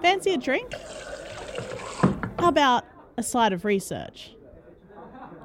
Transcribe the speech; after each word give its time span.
Fancy 0.00 0.32
a 0.32 0.38
drink? 0.38 0.72
How 2.38 2.48
about 2.48 2.84
a 3.16 3.22
side 3.22 3.52
of 3.52 3.64
research? 3.64 4.32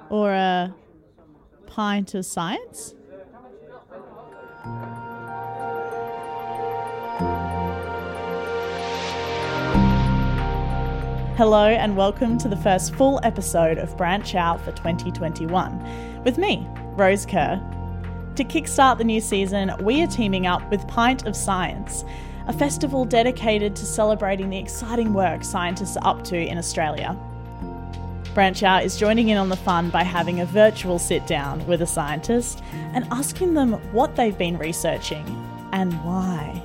Or 0.09 0.31
a 0.31 0.73
pint 1.65 2.13
of 2.13 2.25
science? 2.25 2.95
Hello, 11.35 11.65
and 11.67 11.97
welcome 11.97 12.37
to 12.37 12.47
the 12.47 12.55
first 12.57 12.95
full 12.95 13.19
episode 13.23 13.77
of 13.77 13.97
Branch 13.97 14.35
Out 14.35 14.61
for 14.61 14.71
2021 14.71 16.23
with 16.23 16.37
me, 16.37 16.65
Rose 16.91 17.25
Kerr. 17.25 17.59
To 18.35 18.43
kickstart 18.43 18.99
the 18.99 19.03
new 19.03 19.19
season, 19.19 19.73
we 19.81 20.01
are 20.01 20.07
teaming 20.07 20.47
up 20.47 20.69
with 20.71 20.87
Pint 20.87 21.25
of 21.25 21.35
Science, 21.35 22.05
a 22.47 22.53
festival 22.53 23.05
dedicated 23.05 23.75
to 23.75 23.85
celebrating 23.85 24.49
the 24.49 24.57
exciting 24.57 25.13
work 25.13 25.43
scientists 25.43 25.95
are 25.97 26.07
up 26.07 26.23
to 26.25 26.37
in 26.37 26.57
Australia. 26.57 27.17
Branch 28.33 28.63
Out 28.63 28.83
is 28.83 28.97
joining 28.97 29.29
in 29.29 29.37
on 29.37 29.49
the 29.49 29.55
fun 29.55 29.89
by 29.89 30.03
having 30.03 30.41
a 30.41 30.45
virtual 30.45 30.97
sit 30.97 31.25
down 31.27 31.65
with 31.67 31.81
a 31.81 31.87
scientist 31.87 32.63
and 32.73 33.07
asking 33.11 33.53
them 33.53 33.73
what 33.93 34.15
they've 34.15 34.37
been 34.37 34.57
researching 34.57 35.25
and 35.71 35.93
why. 36.03 36.61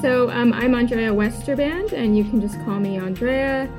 So, 0.00 0.30
um, 0.30 0.52
I'm 0.52 0.74
Andrea 0.74 1.10
Westerband, 1.10 1.92
and 1.92 2.16
you 2.16 2.24
can 2.24 2.40
just 2.40 2.56
call 2.64 2.80
me 2.80 2.98
Andrea. 2.98 3.70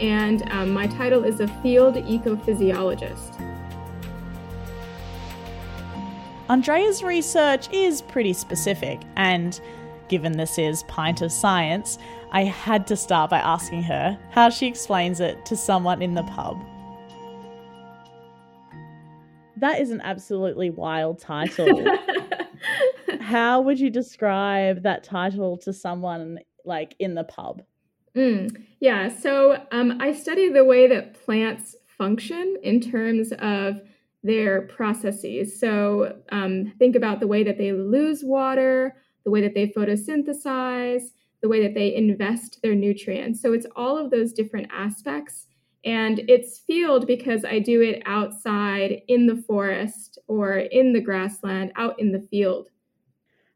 And 0.00 0.42
um, 0.50 0.70
my 0.70 0.88
title 0.88 1.22
is 1.22 1.38
a 1.40 1.46
field 1.62 1.94
ecophysiologist. 1.94 3.57
Andrea's 6.48 7.02
research 7.02 7.70
is 7.74 8.00
pretty 8.00 8.32
specific, 8.32 9.02
and 9.16 9.60
given 10.08 10.32
this 10.32 10.58
is 10.58 10.82
Pint 10.84 11.20
of 11.20 11.30
Science, 11.30 11.98
I 12.32 12.44
had 12.44 12.86
to 12.86 12.96
start 12.96 13.28
by 13.28 13.38
asking 13.38 13.82
her 13.82 14.18
how 14.30 14.48
she 14.48 14.66
explains 14.66 15.20
it 15.20 15.44
to 15.44 15.56
someone 15.56 16.00
in 16.00 16.14
the 16.14 16.22
pub. 16.22 16.58
That 19.58 19.78
is 19.78 19.90
an 19.90 20.00
absolutely 20.00 20.70
wild 20.70 21.18
title. 21.18 21.84
how 23.20 23.60
would 23.60 23.78
you 23.78 23.90
describe 23.90 24.84
that 24.84 25.04
title 25.04 25.58
to 25.58 25.72
someone 25.74 26.38
like 26.64 26.96
in 26.98 27.14
the 27.14 27.24
pub? 27.24 27.62
Mm, 28.16 28.64
yeah, 28.80 29.14
so 29.14 29.66
um, 29.70 30.00
I 30.00 30.14
study 30.14 30.48
the 30.48 30.64
way 30.64 30.86
that 30.86 31.12
plants 31.12 31.76
function 31.98 32.56
in 32.62 32.80
terms 32.80 33.32
of 33.38 33.82
their 34.28 34.62
processes. 34.62 35.58
So 35.58 36.16
um, 36.30 36.72
think 36.78 36.94
about 36.94 37.18
the 37.18 37.26
way 37.26 37.42
that 37.42 37.58
they 37.58 37.72
lose 37.72 38.22
water, 38.22 38.96
the 39.24 39.30
way 39.30 39.40
that 39.40 39.54
they 39.54 39.68
photosynthesize, 39.68 41.04
the 41.42 41.48
way 41.48 41.62
that 41.62 41.74
they 41.74 41.94
invest 41.94 42.60
their 42.62 42.74
nutrients. 42.74 43.40
So 43.40 43.52
it's 43.52 43.66
all 43.74 43.96
of 43.96 44.10
those 44.10 44.32
different 44.32 44.68
aspects. 44.70 45.46
And 45.84 46.20
it's 46.28 46.58
field 46.58 47.06
because 47.06 47.44
I 47.44 47.58
do 47.58 47.80
it 47.80 48.02
outside 48.04 49.02
in 49.08 49.26
the 49.26 49.42
forest 49.46 50.18
or 50.26 50.58
in 50.58 50.92
the 50.92 51.00
grassland, 51.00 51.72
out 51.76 51.98
in 51.98 52.12
the 52.12 52.26
field. 52.30 52.68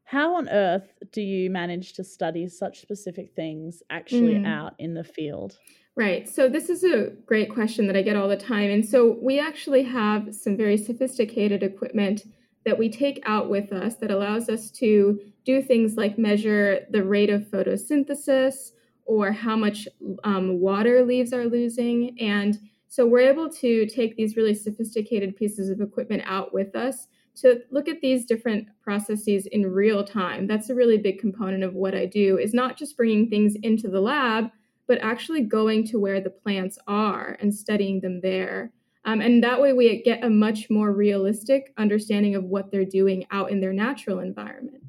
How 0.05 0.35
on 0.35 0.49
earth 0.49 0.93
do 1.11 1.21
you 1.21 1.49
manage 1.49 1.93
to 1.93 2.03
study 2.03 2.47
such 2.47 2.81
specific 2.81 3.33
things 3.35 3.81
actually 3.89 4.35
mm. 4.35 4.47
out 4.47 4.73
in 4.77 4.93
the 4.93 5.03
field? 5.03 5.57
Right. 5.95 6.27
So 6.27 6.49
this 6.49 6.69
is 6.69 6.83
a 6.83 7.11
great 7.25 7.51
question 7.51 7.87
that 7.87 7.95
I 7.95 8.01
get 8.01 8.15
all 8.15 8.27
the 8.27 8.35
time. 8.35 8.71
And 8.71 8.85
so 8.87 9.17
we 9.21 9.39
actually 9.39 9.83
have 9.83 10.33
some 10.33 10.57
very 10.57 10.77
sophisticated 10.77 11.61
equipment 11.61 12.23
that 12.65 12.77
we 12.77 12.89
take 12.89 13.21
out 13.25 13.49
with 13.49 13.71
us 13.71 13.95
that 13.95 14.09
allows 14.09 14.49
us 14.49 14.71
to 14.71 15.19
do 15.45 15.61
things 15.61 15.95
like 15.95 16.17
measure 16.17 16.85
the 16.89 17.03
rate 17.03 17.29
of 17.29 17.43
photosynthesis 17.43 18.71
or 19.05 19.31
how 19.31 19.55
much 19.55 19.87
um, 20.23 20.59
water 20.59 21.05
leaves 21.05 21.33
are 21.33 21.45
losing. 21.45 22.17
And 22.19 22.57
so 22.87 23.05
we're 23.05 23.29
able 23.29 23.49
to 23.49 23.85
take 23.87 24.15
these 24.15 24.35
really 24.35 24.55
sophisticated 24.55 25.35
pieces 25.35 25.69
of 25.69 25.81
equipment 25.81 26.23
out 26.25 26.53
with 26.53 26.75
us 26.75 27.07
to 27.35 27.61
look 27.71 27.87
at 27.87 28.01
these 28.01 28.25
different 28.25 28.67
processes 28.81 29.47
in 29.47 29.71
real 29.71 30.03
time. 30.03 30.47
That's 30.47 30.69
a 30.69 30.75
really 30.75 30.97
big 30.97 31.19
component 31.19 31.63
of 31.63 31.73
what 31.73 31.95
I 31.95 32.05
do 32.05 32.37
is 32.37 32.53
not 32.53 32.77
just 32.77 32.97
bringing 32.97 33.29
things 33.29 33.55
into 33.63 33.87
the 33.87 33.99
lab, 33.99 34.51
but 34.87 34.99
actually 35.01 35.41
going 35.41 35.87
to 35.87 35.99
where 35.99 36.21
the 36.21 36.29
plants 36.29 36.77
are 36.87 37.37
and 37.39 37.53
studying 37.53 38.01
them 38.01 38.21
there. 38.21 38.71
Um, 39.05 39.21
and 39.21 39.43
that 39.43 39.61
way 39.61 39.73
we 39.73 40.01
get 40.03 40.23
a 40.23 40.29
much 40.29 40.69
more 40.69 40.91
realistic 40.91 41.73
understanding 41.77 42.35
of 42.35 42.45
what 42.45 42.71
they're 42.71 42.85
doing 42.85 43.25
out 43.31 43.51
in 43.51 43.59
their 43.59 43.73
natural 43.73 44.19
environment. 44.19 44.83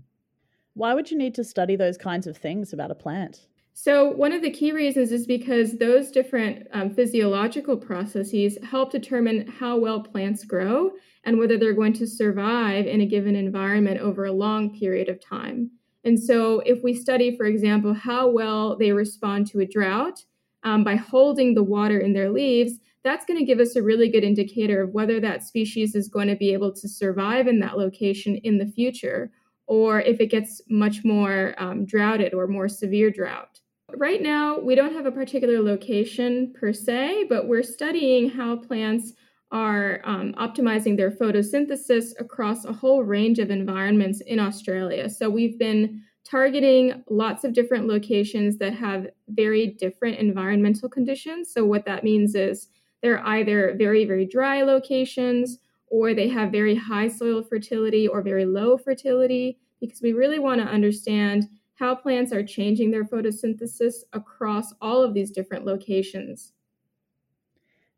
Why 0.75 0.95
would 0.95 1.11
you 1.11 1.17
need 1.17 1.35
to 1.37 1.45
study 1.45 1.77
those 1.77 1.97
kinds 1.97 2.27
of 2.27 2.37
things 2.37 2.73
about 2.73 2.91
a 2.91 2.97
plant? 2.97 3.47
So, 3.77 4.09
one 4.09 4.33
of 4.33 4.41
the 4.41 4.53
key 4.53 4.71
reasons 4.71 5.11
is 5.11 5.27
because 5.27 5.79
those 5.79 6.13
different 6.13 6.69
um, 6.73 6.95
physiological 6.95 7.77
processes 7.77 8.57
help 8.63 8.93
determine 8.93 9.49
how 9.49 9.77
well 9.77 10.01
plants 10.01 10.45
grow 10.45 10.93
and 11.25 11.41
whether 11.41 11.59
they're 11.59 11.75
going 11.75 11.93
to 11.95 12.07
survive 12.07 12.87
in 12.87 13.01
a 13.01 13.07
given 13.07 13.35
environment 13.35 13.99
over 14.01 14.27
a 14.27 14.33
long 14.33 14.79
period 14.79 15.09
of 15.09 15.21
time. 15.21 15.73
And 16.05 16.23
so, 16.23 16.61
if 16.61 16.85
we 16.85 16.95
study, 16.95 17.37
for 17.37 17.47
example, 17.47 17.93
how 17.93 18.29
well 18.29 18.77
they 18.77 18.93
respond 18.93 19.49
to 19.49 19.59
a 19.59 19.67
drought 19.67 20.25
um, 20.63 20.85
by 20.85 20.95
holding 20.95 21.55
the 21.55 21.65
water 21.65 21.99
in 21.99 22.13
their 22.13 22.31
leaves, 22.31 22.75
that's 23.03 23.27
going 23.27 23.41
to 23.41 23.45
give 23.45 23.59
us 23.59 23.75
a 23.75 23.83
really 23.83 24.09
good 24.09 24.23
indicator 24.23 24.83
of 24.83 24.95
whether 24.95 25.19
that 25.19 25.43
species 25.43 25.97
is 25.97 26.09
going 26.09 26.29
to 26.29 26.37
be 26.37 26.53
able 26.53 26.73
to 26.73 26.89
survive 26.89 27.49
in 27.49 27.59
that 27.59 27.77
location 27.77 28.37
in 28.37 28.57
the 28.57 28.67
future, 28.67 29.33
or 29.67 30.01
if 30.01 30.21
it 30.21 30.31
gets 30.31 30.63
much 30.71 31.05
more 31.05 31.57
um, 31.59 31.85
droughted 31.85 32.35
or 32.35 32.47
more 32.47 32.69
severe 32.69 33.11
drought. 33.11 33.61
Right 33.97 34.21
now, 34.21 34.59
we 34.59 34.75
don't 34.75 34.95
have 34.95 35.07
a 35.07 35.13
particular 35.13 35.63
location 35.63 36.53
per 36.59 36.73
se, 36.73 37.27
but 37.29 37.47
we're 37.47 37.63
studying 37.63 38.29
how 38.29 38.57
plants 38.57 39.13
are 39.53 40.01
um, 40.05 40.33
optimizing 40.35 40.97
their 40.97 41.13
photosynthesis 41.13 42.13
across 42.19 42.65
a 42.65 42.73
whole 42.73 43.05
range 43.05 43.39
of 43.39 43.51
environments 43.51 44.21
in 44.23 44.41
Australia. 44.41 45.09
So 45.09 45.31
we've 45.31 45.59
been 45.59 46.03
targeting 46.25 47.05
lots 47.09 47.45
of 47.45 47.53
different 47.53 47.87
locations 47.87 48.57
that 48.59 48.75
have 48.75 49.07
very 49.29 49.69
different 49.79 50.19
environmental 50.19 50.89
conditions. 50.89 51.53
So 51.53 51.65
what 51.65 51.85
that 51.85 52.03
means 52.03 52.35
is 52.35 52.69
they're 53.03 53.25
either 53.27 53.75
very, 53.79 54.05
very 54.07 54.27
dry 54.27 54.63
locations 54.63 55.59
or 55.89 56.15
they 56.15 56.29
have 56.29 56.51
very 56.51 56.75
high 56.75 57.09
soil 57.09 57.43
fertility 57.43 58.09
or 58.09 58.23
very 58.23 58.47
low 58.47 58.77
fertility 58.77 59.59
because 59.81 60.01
we 60.03 60.13
really 60.15 60.39
want 60.39 60.61
to 60.61 60.67
understand 60.67 61.45
how 61.75 61.95
plants 61.95 62.33
are 62.33 62.45
changing 62.45 62.91
their 62.91 63.05
photosynthesis 63.05 63.95
across 64.13 64.73
all 64.81 65.03
of 65.03 65.15
these 65.15 65.31
different 65.31 65.65
locations 65.65 66.53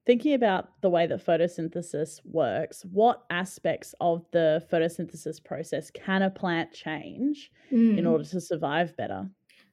thinking 0.06 0.34
about 0.34 0.80
the 0.80 0.88
way 0.88 1.06
that 1.06 1.24
photosynthesis 1.24 2.20
works, 2.24 2.84
what 2.92 3.24
aspects 3.28 3.94
of 4.00 4.24
the 4.30 4.64
photosynthesis 4.72 5.42
process 5.42 5.90
can 5.90 6.22
a 6.22 6.30
plant 6.30 6.72
change 6.72 7.50
mm. 7.72 7.98
in 7.98 8.06
order 8.06 8.24
to 8.24 8.40
survive 8.40 8.96
better? 8.96 9.28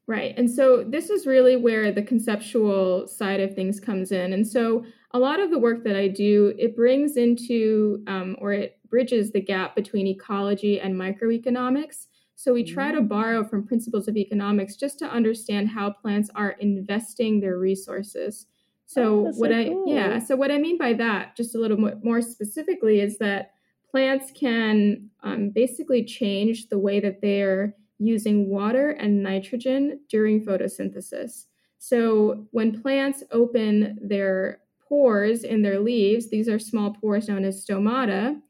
Right. 0.06 0.34
And 0.38 0.52
so 0.52 0.84
this 0.84 1.10
is 1.10 1.26
really 1.26 1.56
where 1.56 1.92
the 1.92 2.02
conceptual 2.02 3.08
side 3.08 3.40
of 3.40 3.56
things 3.56 3.80
comes 3.80 4.12
in. 4.12 4.34
And 4.34 4.46
so 4.46 4.84
a 5.12 5.20
lot 5.20 5.40
of 5.40 5.50
the 5.50 5.60
work 5.60 5.84
that 5.86 5.96
I 5.96 6.10
do, 6.10 6.54
it 6.58 6.76
brings 6.76 7.16
into 7.16 8.04
um, 8.08 8.36
or 8.40 8.52
it 8.52 8.80
bridges 8.90 9.32
the 9.32 9.40
gap 9.40 9.76
between 9.76 10.08
ecology 10.08 10.80
and 10.82 10.96
microeconomics. 10.96 12.08
So 12.44 12.52
we 12.52 12.66
try 12.66 12.92
to 12.92 13.00
mm. 13.00 13.08
borrow 13.08 13.46
from 13.46 13.66
principles 13.66 14.10
of 14.10 14.18
economics 14.18 14.76
just 14.76 15.00
to 15.00 15.06
understand 15.06 15.70
how 15.70 15.92
plants 15.92 16.30
are 16.36 16.58
investing 16.60 17.40
their 17.40 17.58
resources. 17.58 18.48
So 18.86 19.28
oh, 19.28 19.32
what 19.38 19.52
so 19.52 19.58
I 19.58 19.64
cool. 19.70 19.86
yeah, 19.88 20.20
so 20.20 20.36
what 20.36 20.52
I 20.52 20.58
mean 20.58 20.78
by 20.78 20.92
that, 20.92 21.38
just 21.38 21.56
a 21.56 21.58
little 21.58 21.78
more 22.04 22.22
specifically, 22.22 23.00
is 23.00 23.18
that 23.20 23.52
plants 23.90 24.34
can 24.38 25.10
um, 25.24 25.52
basically 25.52 26.04
change 26.04 26.68
the 26.68 26.78
way 26.78 27.00
that 27.00 27.22
they're 27.22 27.78
using 27.98 28.50
water 28.50 28.90
and 28.90 29.24
nitrogen 29.24 30.02
during 30.10 30.44
photosynthesis. 30.44 31.46
So 31.80 32.46
when 32.52 32.82
plants 32.82 33.24
open 33.32 33.98
their 34.02 34.60
pores 34.86 35.46
in 35.46 35.62
their 35.62 35.80
leaves, 35.80 36.30
these 36.30 36.50
are 36.50 36.60
small 36.60 36.92
pores 36.92 37.30
known 37.30 37.46
as 37.46 37.66
stomata, 37.66 38.42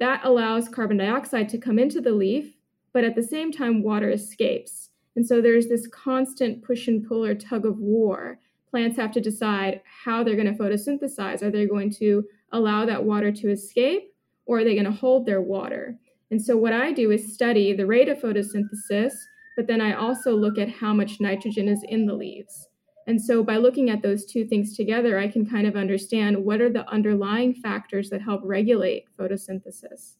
that 0.00 0.22
allows 0.24 0.70
carbon 0.70 0.96
dioxide 0.96 1.50
to 1.50 1.58
come 1.58 1.78
into 1.78 2.00
the 2.00 2.12
leaf, 2.12 2.54
but 2.98 3.04
at 3.04 3.14
the 3.14 3.22
same 3.22 3.52
time, 3.52 3.84
water 3.84 4.10
escapes. 4.10 4.90
And 5.14 5.24
so 5.24 5.40
there's 5.40 5.68
this 5.68 5.86
constant 5.86 6.64
push 6.64 6.88
and 6.88 7.06
pull 7.06 7.24
or 7.24 7.32
tug 7.32 7.64
of 7.64 7.78
war 7.78 8.40
plants 8.72 8.96
have 8.96 9.12
to 9.12 9.20
decide 9.20 9.82
how 10.04 10.24
they're 10.24 10.34
going 10.34 10.52
to 10.52 10.60
photosynthesize. 10.60 11.40
Are 11.40 11.50
they 11.52 11.64
going 11.64 11.92
to 12.00 12.24
allow 12.50 12.84
that 12.86 13.04
water 13.04 13.30
to 13.30 13.52
escape 13.52 14.12
or 14.46 14.58
are 14.58 14.64
they 14.64 14.74
going 14.74 14.84
to 14.84 14.90
hold 14.90 15.26
their 15.26 15.40
water? 15.40 15.96
And 16.32 16.42
so, 16.42 16.56
what 16.56 16.72
I 16.72 16.90
do 16.90 17.12
is 17.12 17.32
study 17.32 17.72
the 17.72 17.86
rate 17.86 18.08
of 18.08 18.18
photosynthesis, 18.18 19.12
but 19.56 19.68
then 19.68 19.80
I 19.80 19.92
also 19.92 20.34
look 20.34 20.58
at 20.58 20.68
how 20.68 20.92
much 20.92 21.20
nitrogen 21.20 21.68
is 21.68 21.84
in 21.88 22.04
the 22.04 22.14
leaves. 22.14 22.66
And 23.06 23.22
so, 23.22 23.44
by 23.44 23.58
looking 23.58 23.90
at 23.90 24.02
those 24.02 24.26
two 24.26 24.44
things 24.44 24.76
together, 24.76 25.20
I 25.20 25.28
can 25.28 25.48
kind 25.48 25.68
of 25.68 25.76
understand 25.76 26.44
what 26.44 26.60
are 26.60 26.68
the 26.68 26.90
underlying 26.90 27.54
factors 27.54 28.10
that 28.10 28.22
help 28.22 28.40
regulate 28.42 29.04
photosynthesis. 29.16 30.16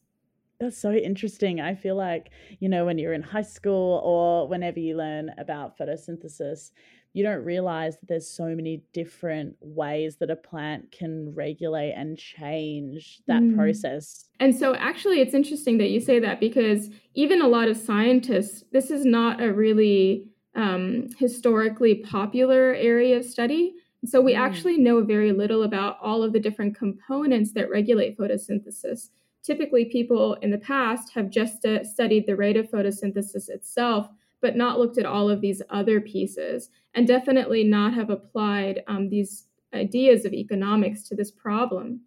That's 0.59 0.77
so 0.77 0.91
interesting. 0.91 1.61
I 1.61 1.73
feel 1.73 1.95
like, 1.95 2.31
you 2.59 2.67
know, 2.67 2.85
when 2.85 2.97
you're 2.97 3.13
in 3.13 3.21
high 3.21 3.43
school 3.43 4.01
or 4.03 4.47
whenever 4.47 4.79
you 4.79 4.97
learn 4.97 5.31
about 5.37 5.77
photosynthesis, 5.77 6.71
you 7.13 7.23
don't 7.23 7.43
realize 7.43 7.97
that 7.97 8.07
there's 8.07 8.29
so 8.29 8.45
many 8.55 8.83
different 8.93 9.55
ways 9.61 10.17
that 10.17 10.29
a 10.29 10.35
plant 10.35 10.91
can 10.91 11.33
regulate 11.33 11.93
and 11.93 12.17
change 12.17 13.21
that 13.27 13.41
mm. 13.41 13.55
process. 13.55 14.25
And 14.39 14.55
so, 14.55 14.75
actually, 14.75 15.21
it's 15.21 15.33
interesting 15.33 15.77
that 15.79 15.89
you 15.89 15.99
say 15.99 16.19
that 16.19 16.39
because 16.39 16.89
even 17.15 17.41
a 17.41 17.47
lot 17.47 17.67
of 17.67 17.77
scientists, 17.77 18.63
this 18.71 18.91
is 18.91 19.05
not 19.05 19.41
a 19.41 19.51
really 19.51 20.25
um, 20.55 21.07
historically 21.17 21.95
popular 21.95 22.75
area 22.75 23.17
of 23.17 23.25
study. 23.25 23.73
So, 24.05 24.21
we 24.21 24.33
mm. 24.33 24.39
actually 24.39 24.77
know 24.77 25.03
very 25.03 25.31
little 25.31 25.63
about 25.63 25.97
all 26.01 26.21
of 26.21 26.33
the 26.33 26.39
different 26.39 26.77
components 26.77 27.53
that 27.53 27.71
regulate 27.71 28.17
photosynthesis. 28.17 29.09
Typically, 29.43 29.85
people 29.85 30.35
in 30.35 30.51
the 30.51 30.57
past 30.57 31.13
have 31.13 31.29
just 31.29 31.65
uh, 31.65 31.83
studied 31.83 32.25
the 32.27 32.35
rate 32.35 32.57
of 32.57 32.69
photosynthesis 32.69 33.49
itself 33.49 34.09
but 34.41 34.55
not 34.55 34.79
looked 34.79 34.97
at 34.97 35.05
all 35.05 35.29
of 35.29 35.41
these 35.41 35.61
other 35.69 35.99
pieces 35.99 36.69
and 36.93 37.07
definitely 37.07 37.63
not 37.63 37.93
have 37.93 38.09
applied 38.09 38.81
um, 38.87 39.09
these 39.09 39.47
ideas 39.73 40.25
of 40.25 40.33
economics 40.33 41.03
to 41.03 41.15
this 41.15 41.31
problem. 41.31 42.01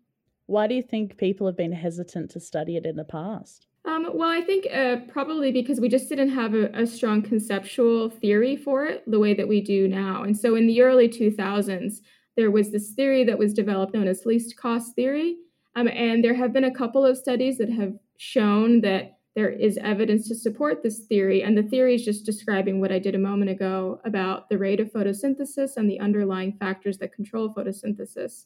Why 0.47 0.67
do 0.67 0.75
you 0.75 0.83
think 0.83 1.17
people 1.17 1.47
have 1.47 1.57
been 1.57 1.73
hesitant 1.73 2.31
to 2.33 2.41
study 2.41 2.77
it 2.77 2.87
in 2.87 2.97
the 2.97 3.05
past? 3.05 3.67
Um, 3.85 4.09
well, 4.15 4.31
I 4.31 4.41
think 4.41 4.67
uh, 4.73 4.97
probably 5.09 5.51
because 5.51 5.81
we 5.81 5.89
just 5.89 6.09
didn't 6.09 6.31
have 6.31 6.55
a, 6.55 6.67
a, 6.73 6.87
strong 6.87 7.21
conceptual 7.21 8.11
theory 8.11 8.55
for 8.55 8.85
it 8.87 9.03
the 9.11 9.19
way 9.19 9.35
that 9.35 9.49
we 9.49 9.61
do 9.61 9.89
now. 9.89 10.23
And 10.23 10.39
so 10.39 10.55
in 10.55 10.69
the 10.69 10.83
early 10.83 11.09
2000s, 11.09 11.97
there 12.37 12.53
was 12.53 12.71
this 12.71 12.93
theory 12.93 13.25
that 13.25 13.39
was 13.39 13.53
developed 13.53 13.93
known 13.93 14.07
as 14.07 14.25
least 14.25 14.57
cost 14.57 14.95
theory. 14.95 15.37
Um, 15.75 15.89
and 15.89 16.23
there 16.23 16.35
have 16.35 16.53
been 16.53 16.65
a 16.65 16.75
couple 16.75 17.05
of 17.05 17.17
studies 17.17 17.59
that 17.59 17.71
have 17.71 17.95
shown 18.19 18.81
that 18.83 19.19
there 19.35 19.49
is 19.49 19.79
evidence 19.79 20.29
to 20.29 20.35
support 20.35 20.83
this 20.83 21.01
theory. 21.01 21.43
And 21.43 21.57
the 21.57 21.63
theory 21.63 21.95
is 21.95 22.05
just 22.05 22.27
describing 22.27 22.81
what 22.81 22.93
I 22.93 22.99
did 22.99 23.15
a 23.15 23.19
moment 23.19 23.51
ago 23.51 24.01
about 24.05 24.51
the 24.51 24.59
rate 24.59 24.81
of 24.81 24.93
photosynthesis 24.93 25.77
and 25.77 25.89
the 25.89 26.01
underlying 26.01 26.53
factors 26.59 26.99
that 26.99 27.15
control 27.15 27.53
photosynthesis. 27.55 28.45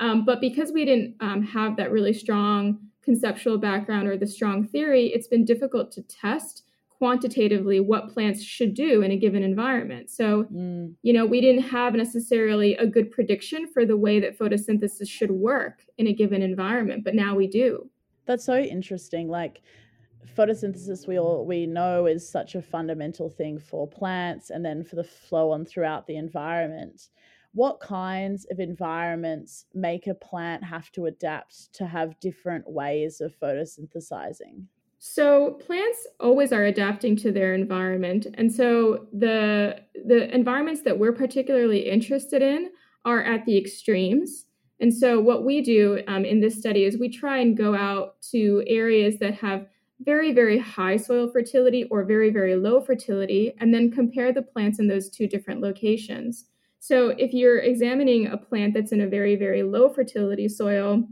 Um, 0.00 0.24
but 0.24 0.40
because 0.40 0.72
we 0.72 0.84
didn't 0.84 1.16
um, 1.20 1.42
have 1.42 1.76
that 1.76 1.92
really 1.92 2.14
strong 2.14 2.78
conceptual 3.02 3.58
background 3.58 4.08
or 4.08 4.16
the 4.16 4.26
strong 4.26 4.66
theory, 4.66 5.08
it's 5.08 5.28
been 5.28 5.44
difficult 5.44 5.92
to 5.92 6.02
test 6.02 6.64
quantitatively 7.02 7.80
what 7.80 8.10
plants 8.10 8.44
should 8.44 8.74
do 8.74 9.02
in 9.02 9.10
a 9.10 9.16
given 9.16 9.42
environment. 9.42 10.08
So, 10.08 10.44
mm. 10.44 10.94
you 11.02 11.12
know, 11.12 11.26
we 11.26 11.40
didn't 11.40 11.64
have 11.64 11.94
necessarily 11.94 12.76
a 12.76 12.86
good 12.86 13.10
prediction 13.10 13.66
for 13.66 13.84
the 13.84 13.96
way 13.96 14.20
that 14.20 14.38
photosynthesis 14.38 15.08
should 15.08 15.32
work 15.32 15.84
in 15.98 16.06
a 16.06 16.12
given 16.12 16.42
environment, 16.42 17.02
but 17.02 17.16
now 17.16 17.34
we 17.34 17.48
do. 17.48 17.90
That's 18.24 18.44
so 18.44 18.56
interesting. 18.56 19.28
Like, 19.28 19.62
photosynthesis 20.38 21.08
we 21.08 21.18
all 21.18 21.44
we 21.44 21.66
know 21.66 22.06
is 22.06 22.30
such 22.30 22.54
a 22.54 22.62
fundamental 22.62 23.28
thing 23.28 23.58
for 23.58 23.88
plants 23.88 24.50
and 24.50 24.64
then 24.64 24.84
for 24.84 24.94
the 24.94 25.02
flow 25.02 25.50
on 25.50 25.64
throughout 25.64 26.06
the 26.06 26.16
environment 26.16 27.08
what 27.54 27.80
kinds 27.80 28.46
of 28.50 28.60
environments 28.60 29.66
make 29.74 30.06
a 30.06 30.14
plant 30.14 30.62
have 30.62 30.90
to 30.92 31.06
adapt 31.06 31.74
to 31.74 31.84
have 31.84 32.18
different 32.20 32.64
ways 32.70 33.20
of 33.20 33.36
photosynthesizing 33.40 34.62
so 35.04 35.54
plants 35.66 36.06
always 36.20 36.52
are 36.52 36.64
adapting 36.64 37.16
to 37.16 37.32
their 37.32 37.54
environment 37.54 38.26
and 38.34 38.52
so 38.52 39.06
the 39.12 39.76
the 40.06 40.32
environments 40.32 40.82
that 40.82 40.96
we're 40.96 41.12
particularly 41.12 41.90
interested 41.90 42.40
in 42.40 42.70
are 43.04 43.22
at 43.22 43.44
the 43.44 43.58
extremes 43.58 44.46
and 44.78 44.94
so 44.94 45.20
what 45.20 45.44
we 45.44 45.60
do 45.60 46.02
um, 46.06 46.24
in 46.24 46.40
this 46.40 46.58
study 46.58 46.84
is 46.84 46.98
we 46.98 47.08
try 47.08 47.38
and 47.38 47.56
go 47.56 47.74
out 47.74 48.20
to 48.30 48.62
areas 48.66 49.18
that 49.18 49.34
have 49.34 49.66
very, 50.04 50.32
very 50.32 50.58
high 50.58 50.96
soil 50.96 51.30
fertility 51.30 51.84
or 51.84 52.04
very, 52.04 52.30
very 52.30 52.56
low 52.56 52.80
fertility, 52.80 53.54
and 53.60 53.72
then 53.72 53.90
compare 53.90 54.32
the 54.32 54.42
plants 54.42 54.78
in 54.78 54.88
those 54.88 55.08
two 55.08 55.26
different 55.26 55.60
locations. 55.60 56.46
So, 56.80 57.10
if 57.10 57.32
you're 57.32 57.58
examining 57.58 58.26
a 58.26 58.36
plant 58.36 58.74
that's 58.74 58.92
in 58.92 59.02
a 59.02 59.06
very, 59.06 59.36
very 59.36 59.62
low 59.62 59.88
fertility 59.88 60.48
soil, 60.48 61.04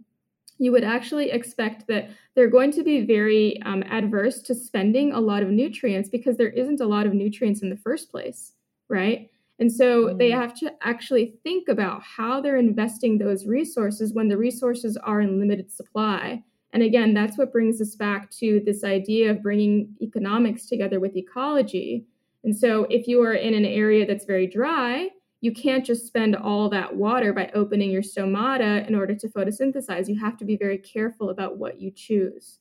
you 0.60 0.70
would 0.72 0.84
actually 0.84 1.30
expect 1.30 1.86
that 1.88 2.10
they're 2.34 2.50
going 2.50 2.70
to 2.70 2.82
be 2.82 3.00
very 3.00 3.60
um, 3.62 3.82
adverse 3.84 4.42
to 4.42 4.54
spending 4.54 5.12
a 5.12 5.20
lot 5.20 5.42
of 5.42 5.48
nutrients 5.48 6.10
because 6.10 6.36
there 6.36 6.50
isn't 6.50 6.82
a 6.82 6.86
lot 6.86 7.06
of 7.06 7.14
nutrients 7.14 7.62
in 7.62 7.70
the 7.70 7.76
first 7.76 8.10
place, 8.10 8.52
right? 8.88 9.30
And 9.58 9.72
so 9.72 10.06
mm. 10.06 10.18
they 10.18 10.30
have 10.30 10.54
to 10.56 10.70
actually 10.82 11.34
think 11.42 11.68
about 11.68 12.02
how 12.02 12.42
they're 12.42 12.58
investing 12.58 13.16
those 13.16 13.46
resources 13.46 14.12
when 14.12 14.28
the 14.28 14.36
resources 14.36 14.98
are 14.98 15.22
in 15.22 15.40
limited 15.40 15.72
supply. 15.72 16.42
And 16.74 16.82
again, 16.82 17.14
that's 17.14 17.38
what 17.38 17.52
brings 17.52 17.80
us 17.80 17.96
back 17.96 18.30
to 18.32 18.60
this 18.64 18.84
idea 18.84 19.30
of 19.30 19.42
bringing 19.42 19.96
economics 20.02 20.66
together 20.66 21.00
with 21.00 21.16
ecology. 21.16 22.04
And 22.44 22.56
so, 22.56 22.86
if 22.90 23.08
you 23.08 23.22
are 23.22 23.34
in 23.34 23.54
an 23.54 23.64
area 23.64 24.06
that's 24.06 24.24
very 24.24 24.46
dry, 24.46 25.08
you 25.40 25.52
can't 25.52 25.84
just 25.84 26.06
spend 26.06 26.36
all 26.36 26.68
that 26.68 26.94
water 26.94 27.32
by 27.32 27.50
opening 27.54 27.90
your 27.90 28.02
stomata 28.02 28.86
in 28.86 28.94
order 28.94 29.14
to 29.14 29.28
photosynthesize. 29.28 30.08
You 30.08 30.18
have 30.20 30.36
to 30.38 30.44
be 30.44 30.56
very 30.56 30.78
careful 30.78 31.30
about 31.30 31.56
what 31.56 31.80
you 31.80 31.90
choose. 31.90 32.58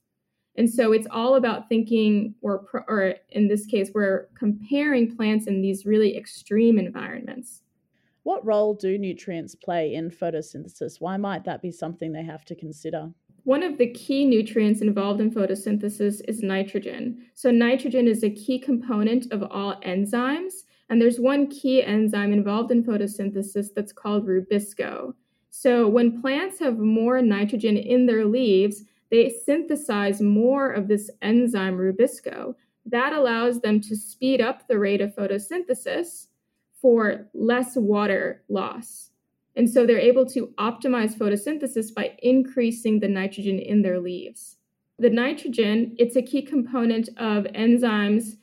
And 0.55 0.69
so, 0.69 0.91
it's 0.91 1.07
all 1.11 1.35
about 1.35 1.69
thinking, 1.69 2.35
or, 2.41 2.65
or 2.87 3.15
in 3.29 3.47
this 3.47 3.65
case, 3.65 3.91
we're 3.93 4.27
comparing 4.37 5.15
plants 5.15 5.47
in 5.47 5.61
these 5.61 5.85
really 5.85 6.17
extreme 6.17 6.79
environments. 6.79 7.61
What 8.23 8.45
role 8.45 8.73
do 8.73 8.97
nutrients 8.97 9.55
play 9.55 9.93
in 9.93 10.09
photosynthesis? 10.09 10.99
Why 10.99 11.17
might 11.17 11.45
that 11.45 11.61
be 11.61 11.71
something 11.71 12.11
they 12.11 12.23
have 12.23 12.45
to 12.45 12.55
consider? 12.55 13.11
One 13.43 13.63
of 13.63 13.77
the 13.77 13.91
key 13.91 14.25
nutrients 14.25 14.81
involved 14.81 15.21
in 15.21 15.31
photosynthesis 15.31 16.21
is 16.27 16.43
nitrogen. 16.43 17.25
So, 17.35 17.51
nitrogen 17.51 18.07
is 18.07 18.23
a 18.23 18.29
key 18.29 18.59
component 18.59 19.31
of 19.31 19.43
all 19.43 19.79
enzymes. 19.81 20.63
And 20.89 21.01
there's 21.01 21.19
one 21.19 21.47
key 21.47 21.83
enzyme 21.83 22.33
involved 22.33 22.71
in 22.71 22.83
photosynthesis 22.83 23.67
that's 23.75 23.93
called 23.93 24.27
rubisco. 24.27 25.13
So, 25.51 25.87
when 25.87 26.21
plants 26.21 26.59
have 26.59 26.77
more 26.77 27.21
nitrogen 27.21 27.77
in 27.77 28.05
their 28.05 28.25
leaves, 28.25 28.83
they 29.11 29.29
synthesize 29.29 30.21
more 30.21 30.71
of 30.71 30.87
this 30.87 31.09
enzyme 31.21 31.77
rubisco. 31.77 32.55
That 32.85 33.13
allows 33.13 33.61
them 33.61 33.81
to 33.81 33.95
speed 33.95 34.41
up 34.41 34.67
the 34.67 34.79
rate 34.79 35.01
of 35.01 35.15
photosynthesis 35.15 36.27
for 36.81 37.27
less 37.33 37.75
water 37.75 38.43
loss. 38.49 39.09
And 39.55 39.69
so 39.69 39.85
they're 39.85 39.99
able 39.99 40.25
to 40.27 40.47
optimize 40.57 41.17
photosynthesis 41.17 41.93
by 41.93 42.15
increasing 42.19 42.99
the 42.99 43.07
nitrogen 43.07 43.59
in 43.59 43.81
their 43.81 43.99
leaves. 43.99 44.57
The 44.99 45.09
nitrogen, 45.09 45.95
it's 45.97 46.15
a 46.15 46.21
key 46.21 46.41
component 46.41 47.09
of 47.17 47.45
enzymes 47.45 48.37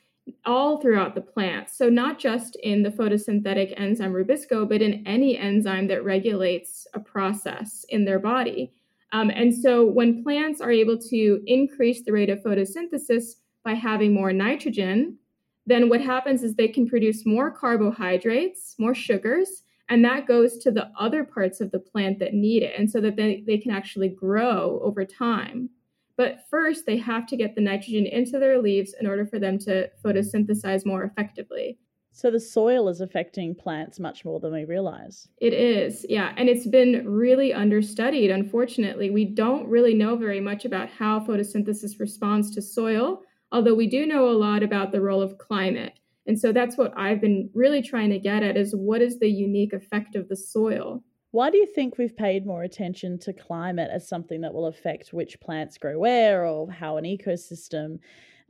all 0.45 0.81
throughout 0.81 1.15
the 1.15 1.21
plant. 1.21 1.71
So 1.71 1.89
not 1.89 2.19
just 2.19 2.57
in 2.57 2.83
the 2.83 2.91
photosynthetic 2.91 3.75
enzyme 3.77 4.13
rubisco, 4.13 4.69
but 4.69 4.83
in 4.83 5.07
any 5.07 5.37
enzyme 5.37 5.87
that 5.89 6.05
regulates 6.05 6.87
a 6.95 7.01
process 7.01 7.85
in 7.89 8.05
their 8.05 8.19
body. 8.19 8.73
Um, 9.13 9.31
and 9.31 9.55
so 9.55 9.85
when 9.85 10.23
plants 10.23 10.61
are 10.61 10.73
able 10.73 10.99
to 10.99 11.41
increase 11.47 12.03
the 12.05 12.13
rate 12.13 12.31
of 12.31 12.43
photosynthesis 12.43 13.37
by 13.65 13.75
having 13.75 14.13
more 14.13 14.33
nitrogen, 14.33 15.19
then 15.65 15.89
what 15.89 16.01
happens 16.01 16.43
is 16.43 16.55
they 16.55 16.69
can 16.69 16.89
produce 16.89 17.27
more 17.27 17.51
carbohydrates, 17.51 18.75
more 18.79 18.95
sugars, 18.95 19.63
and 19.89 20.05
that 20.05 20.27
goes 20.27 20.59
to 20.59 20.71
the 20.71 20.91
other 20.99 21.25
parts 21.25 21.61
of 21.61 21.71
the 21.71 21.79
plant 21.79 22.19
that 22.19 22.35
need 22.35 22.63
it 22.63 22.79
and 22.79 22.91
so 22.91 23.01
that 23.01 23.17
they, 23.17 23.45
they 23.47 23.59
can 23.59 23.71
actually 23.71 24.09
grow 24.09 24.81
over 24.83 25.05
time 25.05 25.71
but 26.17 26.45
first 26.51 26.87
they 26.87 26.97
have 26.97 27.27
to 27.27 27.37
get 27.37 27.55
the 27.55 27.61
nitrogen 27.61 28.07
into 28.07 28.39
their 28.39 28.61
leaves 28.61 28.95
in 29.01 29.07
order 29.07 29.27
for 29.27 29.39
them 29.39 29.59
to 29.59 29.89
photosynthesize 30.05 30.87
more 30.87 31.05
effectively 31.05 31.79
so 32.17 32.31
the 32.31 32.41
soil 32.41 32.89
is 32.89 33.03
affecting 33.03 33.55
plants 33.55 34.01
much 34.01 34.25
more 34.25 34.41
than 34.41 34.51
we 34.51 34.65
realize. 34.65 35.29
It 35.37 35.53
is, 35.53 36.07
yeah. 36.09 36.33
And 36.39 36.49
it's 36.49 36.67
been 36.67 37.07
really 37.07 37.53
understudied, 37.53 38.31
unfortunately. 38.31 39.11
We 39.11 39.27
don't 39.27 39.69
really 39.69 39.93
know 39.93 40.17
very 40.17 40.41
much 40.41 40.65
about 40.65 40.89
how 40.89 41.21
photosynthesis 41.21 42.01
responds 42.01 42.51
to 42.53 42.63
soil, 42.63 43.21
although 43.53 43.75
we 43.75 43.87
do 43.87 44.07
know 44.07 44.31
a 44.31 44.33
lot 44.33 44.63
about 44.63 44.93
the 44.93 45.03
role 45.03 45.21
of 45.21 45.37
climate. 45.37 45.99
And 46.27 46.41
so 46.41 46.53
that's 46.53 46.79
what 46.79 46.95
I've 46.97 47.21
been 47.21 47.51
really 47.53 47.83
trying 47.83 48.09
to 48.09 48.19
get 48.19 48.43
at 48.43 48.57
is 48.57 48.75
what 48.75 49.03
is 49.03 49.19
the 49.19 49.29
unique 49.29 49.75
effect 49.75 50.17
of 50.17 50.31
the 50.31 50.37
soil? 50.37 51.05
Why 51.37 51.51
do 51.51 51.59
you 51.59 51.67
think 51.67 51.99
we've 51.99 52.17
paid 52.17 52.47
more 52.47 52.63
attention 52.63 53.19
to 53.19 53.33
climate 53.35 53.91
as 53.93 54.09
something 54.09 54.41
that 54.41 54.55
will 54.55 54.69
affect 54.69 55.13
which 55.13 55.39
plants 55.39 55.77
grow 55.77 55.99
where 55.99 56.47
or 56.47 56.71
how 56.71 56.97
an 56.97 57.05
ecosystem 57.05 57.99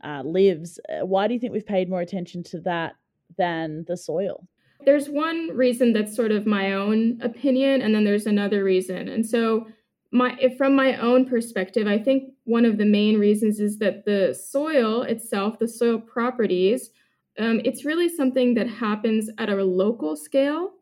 uh, 0.05 0.23
lives? 0.25 0.78
Uh, 0.88 1.05
why 1.05 1.26
do 1.26 1.35
you 1.35 1.40
think 1.40 1.52
we've 1.52 1.66
paid 1.66 1.90
more 1.90 2.00
attention 2.00 2.45
to 2.45 2.61
that 2.61 2.95
than 3.38 3.85
the 3.88 3.97
soil? 3.97 4.47
There's 4.85 5.09
one 5.09 5.49
reason 5.49 5.95
that's 5.95 6.14
sort 6.14 6.31
of 6.31 6.47
my 6.47 6.75
own 6.75 7.21
opinion, 7.23 7.83
and 7.83 7.93
then 7.93 8.05
there's 8.05 8.26
another 8.26 8.62
reason. 8.62 9.09
And 9.09 9.26
so, 9.26 9.66
my 10.12 10.55
from 10.57 10.76
my 10.76 10.97
own 10.99 11.25
perspective, 11.25 11.88
I 11.88 11.99
think 11.99 12.35
one 12.45 12.64
of 12.64 12.78
the 12.78 12.85
main 12.85 13.19
reasons 13.19 13.59
is 13.59 13.78
that 13.78 14.05
the 14.05 14.33
soil 14.33 15.02
itself, 15.02 15.59
the 15.59 15.66
soil 15.66 15.99
properties, 15.99 16.90
um, 17.37 17.61
it's 17.64 17.85
really 17.85 18.09
something 18.09 18.55
that 18.55 18.69
happens 18.69 19.28
at 19.38 19.49
a 19.49 19.64
local 19.64 20.14
scale. 20.14 20.75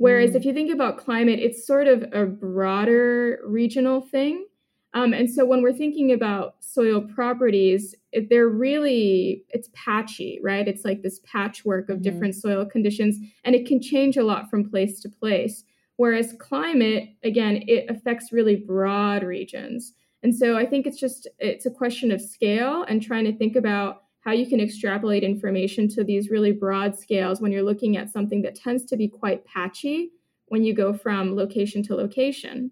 Whereas 0.00 0.30
mm. 0.30 0.36
if 0.36 0.46
you 0.46 0.54
think 0.54 0.72
about 0.72 0.96
climate, 0.96 1.40
it's 1.40 1.66
sort 1.66 1.86
of 1.86 2.06
a 2.14 2.24
broader 2.24 3.38
regional 3.44 4.00
thing. 4.00 4.46
Um, 4.94 5.12
and 5.12 5.30
so 5.30 5.44
when 5.44 5.60
we're 5.60 5.74
thinking 5.74 6.10
about 6.10 6.54
soil 6.60 7.02
properties, 7.02 7.94
they're 8.30 8.48
really 8.48 9.44
it's 9.50 9.68
patchy, 9.74 10.40
right? 10.42 10.66
It's 10.66 10.86
like 10.86 11.02
this 11.02 11.20
patchwork 11.24 11.90
of 11.90 11.96
mm-hmm. 11.96 12.02
different 12.02 12.34
soil 12.34 12.64
conditions, 12.64 13.18
and 13.44 13.54
it 13.54 13.66
can 13.66 13.82
change 13.82 14.16
a 14.16 14.24
lot 14.24 14.48
from 14.48 14.70
place 14.70 15.00
to 15.00 15.10
place. 15.10 15.64
Whereas 15.96 16.34
climate, 16.40 17.10
again, 17.22 17.62
it 17.68 17.84
affects 17.90 18.32
really 18.32 18.56
broad 18.56 19.22
regions. 19.22 19.92
And 20.22 20.34
so 20.34 20.56
I 20.56 20.64
think 20.64 20.86
it's 20.86 20.98
just 20.98 21.28
it's 21.38 21.66
a 21.66 21.70
question 21.70 22.10
of 22.10 22.22
scale 22.22 22.84
and 22.88 23.02
trying 23.02 23.26
to 23.26 23.36
think 23.36 23.54
about 23.54 24.04
how 24.20 24.32
you 24.32 24.46
can 24.46 24.60
extrapolate 24.60 25.22
information 25.22 25.88
to 25.88 26.04
these 26.04 26.30
really 26.30 26.52
broad 26.52 26.98
scales 26.98 27.40
when 27.40 27.52
you're 27.52 27.62
looking 27.62 27.96
at 27.96 28.10
something 28.10 28.42
that 28.42 28.54
tends 28.54 28.84
to 28.84 28.96
be 28.96 29.08
quite 29.08 29.44
patchy 29.44 30.10
when 30.46 30.62
you 30.62 30.74
go 30.74 30.92
from 30.92 31.34
location 31.34 31.82
to 31.84 31.94
location. 31.94 32.70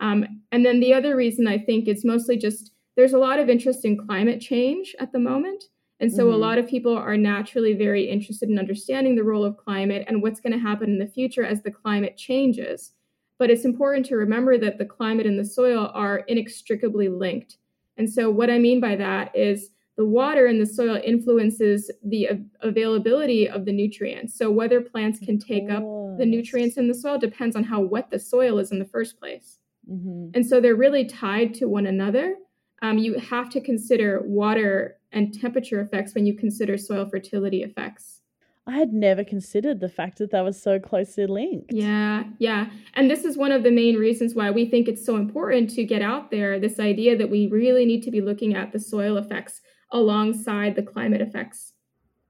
Um, 0.00 0.42
and 0.50 0.64
then 0.64 0.80
the 0.80 0.94
other 0.94 1.14
reason 1.14 1.46
I 1.46 1.58
think 1.58 1.86
it's 1.86 2.04
mostly 2.04 2.36
just 2.36 2.72
there's 2.96 3.12
a 3.12 3.18
lot 3.18 3.38
of 3.38 3.48
interest 3.48 3.84
in 3.84 3.96
climate 3.96 4.40
change 4.40 4.94
at 4.98 5.12
the 5.12 5.18
moment. 5.18 5.64
And 6.00 6.10
so 6.10 6.24
mm-hmm. 6.24 6.34
a 6.34 6.38
lot 6.38 6.58
of 6.58 6.66
people 6.66 6.96
are 6.96 7.16
naturally 7.16 7.74
very 7.74 8.04
interested 8.04 8.48
in 8.48 8.58
understanding 8.58 9.14
the 9.14 9.24
role 9.24 9.44
of 9.44 9.58
climate 9.58 10.04
and 10.08 10.22
what's 10.22 10.40
going 10.40 10.54
to 10.54 10.58
happen 10.58 10.90
in 10.90 10.98
the 10.98 11.06
future 11.06 11.44
as 11.44 11.62
the 11.62 11.70
climate 11.70 12.16
changes. 12.16 12.92
But 13.38 13.50
it's 13.50 13.64
important 13.64 14.06
to 14.06 14.16
remember 14.16 14.58
that 14.58 14.78
the 14.78 14.84
climate 14.86 15.26
and 15.26 15.38
the 15.38 15.44
soil 15.44 15.90
are 15.94 16.18
inextricably 16.28 17.08
linked. 17.08 17.58
And 17.96 18.10
so 18.10 18.30
what 18.30 18.50
I 18.50 18.58
mean 18.58 18.80
by 18.80 18.96
that 18.96 19.34
is 19.36 19.70
the 20.00 20.06
water 20.06 20.46
in 20.46 20.58
the 20.58 20.64
soil 20.64 20.98
influences 21.04 21.90
the 22.02 22.26
availability 22.62 23.46
of 23.46 23.66
the 23.66 23.72
nutrients. 23.72 24.34
So 24.34 24.50
whether 24.50 24.80
plants 24.80 25.18
can 25.18 25.38
take 25.38 25.70
up 25.70 25.82
the 26.16 26.24
nutrients 26.24 26.78
in 26.78 26.88
the 26.88 26.94
soil 26.94 27.18
depends 27.18 27.54
on 27.54 27.64
how 27.64 27.82
wet 27.82 28.10
the 28.10 28.18
soil 28.18 28.58
is 28.58 28.72
in 28.72 28.78
the 28.78 28.86
first 28.86 29.20
place. 29.20 29.58
Mm-hmm. 29.92 30.30
And 30.32 30.46
so 30.46 30.58
they're 30.58 30.74
really 30.74 31.04
tied 31.04 31.52
to 31.56 31.66
one 31.66 31.84
another. 31.84 32.36
Um, 32.80 32.96
you 32.96 33.18
have 33.18 33.50
to 33.50 33.60
consider 33.60 34.22
water 34.24 34.96
and 35.12 35.38
temperature 35.38 35.82
effects 35.82 36.14
when 36.14 36.24
you 36.24 36.34
consider 36.34 36.78
soil 36.78 37.06
fertility 37.06 37.62
effects. 37.62 38.22
I 38.66 38.78
had 38.78 38.94
never 38.94 39.22
considered 39.22 39.80
the 39.80 39.88
fact 39.90 40.16
that 40.18 40.30
that 40.30 40.44
was 40.44 40.62
so 40.62 40.78
closely 40.78 41.26
linked. 41.26 41.74
Yeah, 41.74 42.24
yeah. 42.38 42.70
And 42.94 43.10
this 43.10 43.26
is 43.26 43.36
one 43.36 43.52
of 43.52 43.64
the 43.64 43.70
main 43.70 43.96
reasons 43.96 44.34
why 44.34 44.50
we 44.50 44.64
think 44.64 44.88
it's 44.88 45.04
so 45.04 45.16
important 45.16 45.68
to 45.70 45.84
get 45.84 46.00
out 46.00 46.30
there 46.30 46.58
this 46.58 46.80
idea 46.80 47.18
that 47.18 47.28
we 47.28 47.48
really 47.48 47.84
need 47.84 48.02
to 48.04 48.10
be 48.10 48.22
looking 48.22 48.54
at 48.54 48.72
the 48.72 48.78
soil 48.78 49.18
effects 49.18 49.60
alongside 49.92 50.76
the 50.76 50.82
climate 50.82 51.20
effects. 51.20 51.72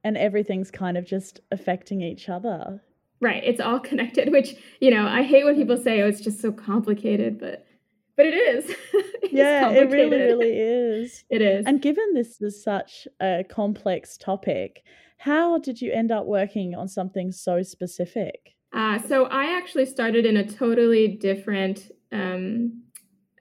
And 0.02 0.16
everything's 0.16 0.70
kind 0.70 0.96
of 0.96 1.04
just 1.04 1.40
affecting 1.50 2.00
each 2.00 2.28
other. 2.28 2.82
Right. 3.20 3.42
It's 3.44 3.60
all 3.60 3.80
connected, 3.90 4.32
which, 4.32 4.54
you 4.80 4.90
know, 4.90 5.06
I 5.06 5.22
hate 5.22 5.44
when 5.44 5.56
people 5.56 5.76
say, 5.76 6.00
oh, 6.00 6.08
it's 6.08 6.20
just 6.20 6.40
so 6.40 6.52
complicated, 6.52 7.38
but 7.38 7.66
but 8.16 8.26
it 8.26 8.34
is. 8.34 8.76
yeah, 9.32 9.70
it 9.70 9.90
really, 9.90 10.18
really 10.18 10.50
is. 10.58 11.24
It 11.30 11.40
is. 11.40 11.64
And 11.64 11.80
given 11.80 12.12
this 12.12 12.38
is 12.42 12.62
such 12.62 13.08
a 13.18 13.44
complex 13.48 14.18
topic, 14.18 14.82
how 15.16 15.56
did 15.58 15.80
you 15.80 15.90
end 15.90 16.12
up 16.12 16.26
working 16.26 16.74
on 16.74 16.86
something 16.86 17.32
so 17.32 17.62
specific? 17.62 18.56
Uh, 18.74 18.98
so 18.98 19.24
I 19.24 19.56
actually 19.56 19.86
started 19.86 20.26
in 20.26 20.36
a 20.36 20.46
totally 20.46 21.08
different 21.08 21.90
um, 22.12 22.82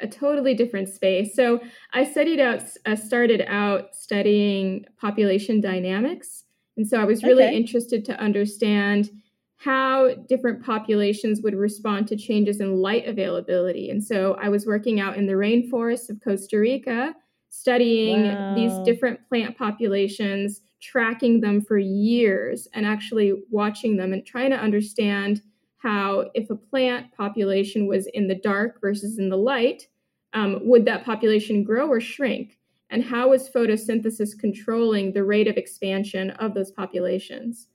a 0.01 0.07
totally 0.07 0.53
different 0.53 0.89
space. 0.89 1.35
So 1.35 1.59
I 1.93 2.03
studied 2.03 2.39
out, 2.39 2.63
uh, 2.85 2.95
started 2.95 3.43
out 3.47 3.95
studying 3.95 4.85
population 4.99 5.61
dynamics, 5.61 6.43
and 6.77 6.87
so 6.87 6.99
I 6.99 7.03
was 7.03 7.23
really 7.23 7.43
okay. 7.43 7.55
interested 7.55 8.05
to 8.05 8.19
understand 8.19 9.09
how 9.57 10.13
different 10.29 10.63
populations 10.63 11.41
would 11.41 11.53
respond 11.53 12.07
to 12.07 12.15
changes 12.15 12.61
in 12.61 12.77
light 12.77 13.05
availability. 13.05 13.89
And 13.89 14.01
so 14.01 14.37
I 14.41 14.47
was 14.47 14.65
working 14.65 15.01
out 15.01 15.17
in 15.17 15.27
the 15.27 15.33
rainforests 15.33 16.09
of 16.09 16.21
Costa 16.23 16.57
Rica, 16.57 17.13
studying 17.49 18.23
wow. 18.23 18.55
these 18.55 18.71
different 18.85 19.19
plant 19.27 19.57
populations, 19.57 20.61
tracking 20.81 21.41
them 21.41 21.59
for 21.59 21.77
years, 21.77 22.69
and 22.73 22.85
actually 22.85 23.33
watching 23.51 23.97
them 23.97 24.13
and 24.13 24.25
trying 24.25 24.51
to 24.51 24.57
understand 24.57 25.41
how, 25.79 26.29
if 26.33 26.49
a 26.49 26.55
plant 26.55 27.11
population 27.15 27.87
was 27.87 28.07
in 28.07 28.27
the 28.27 28.35
dark 28.35 28.79
versus 28.81 29.17
in 29.17 29.29
the 29.29 29.37
light, 29.37 29.87
um, 30.33 30.59
would 30.63 30.85
that 30.85 31.05
population 31.05 31.63
grow 31.63 31.87
or 31.87 31.99
shrink? 31.99 32.57
And 32.89 33.03
how 33.03 33.33
is 33.33 33.49
photosynthesis 33.49 34.37
controlling 34.37 35.13
the 35.13 35.23
rate 35.23 35.47
of 35.47 35.57
expansion 35.57 36.31
of 36.31 36.53
those 36.53 36.71
populations? 36.71 37.67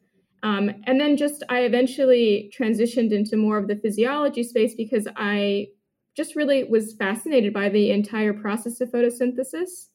Um, 0.42 0.70
and 0.84 1.00
then 1.00 1.16
just 1.16 1.42
I 1.48 1.60
eventually 1.60 2.52
transitioned 2.56 3.12
into 3.12 3.36
more 3.36 3.56
of 3.56 3.66
the 3.66 3.76
physiology 3.76 4.42
space 4.42 4.74
because 4.74 5.08
I 5.16 5.68
just 6.14 6.36
really 6.36 6.64
was 6.64 6.94
fascinated 6.94 7.54
by 7.54 7.70
the 7.70 7.90
entire 7.90 8.34
process 8.34 8.80
of 8.80 8.90
photosynthesis 8.90 9.88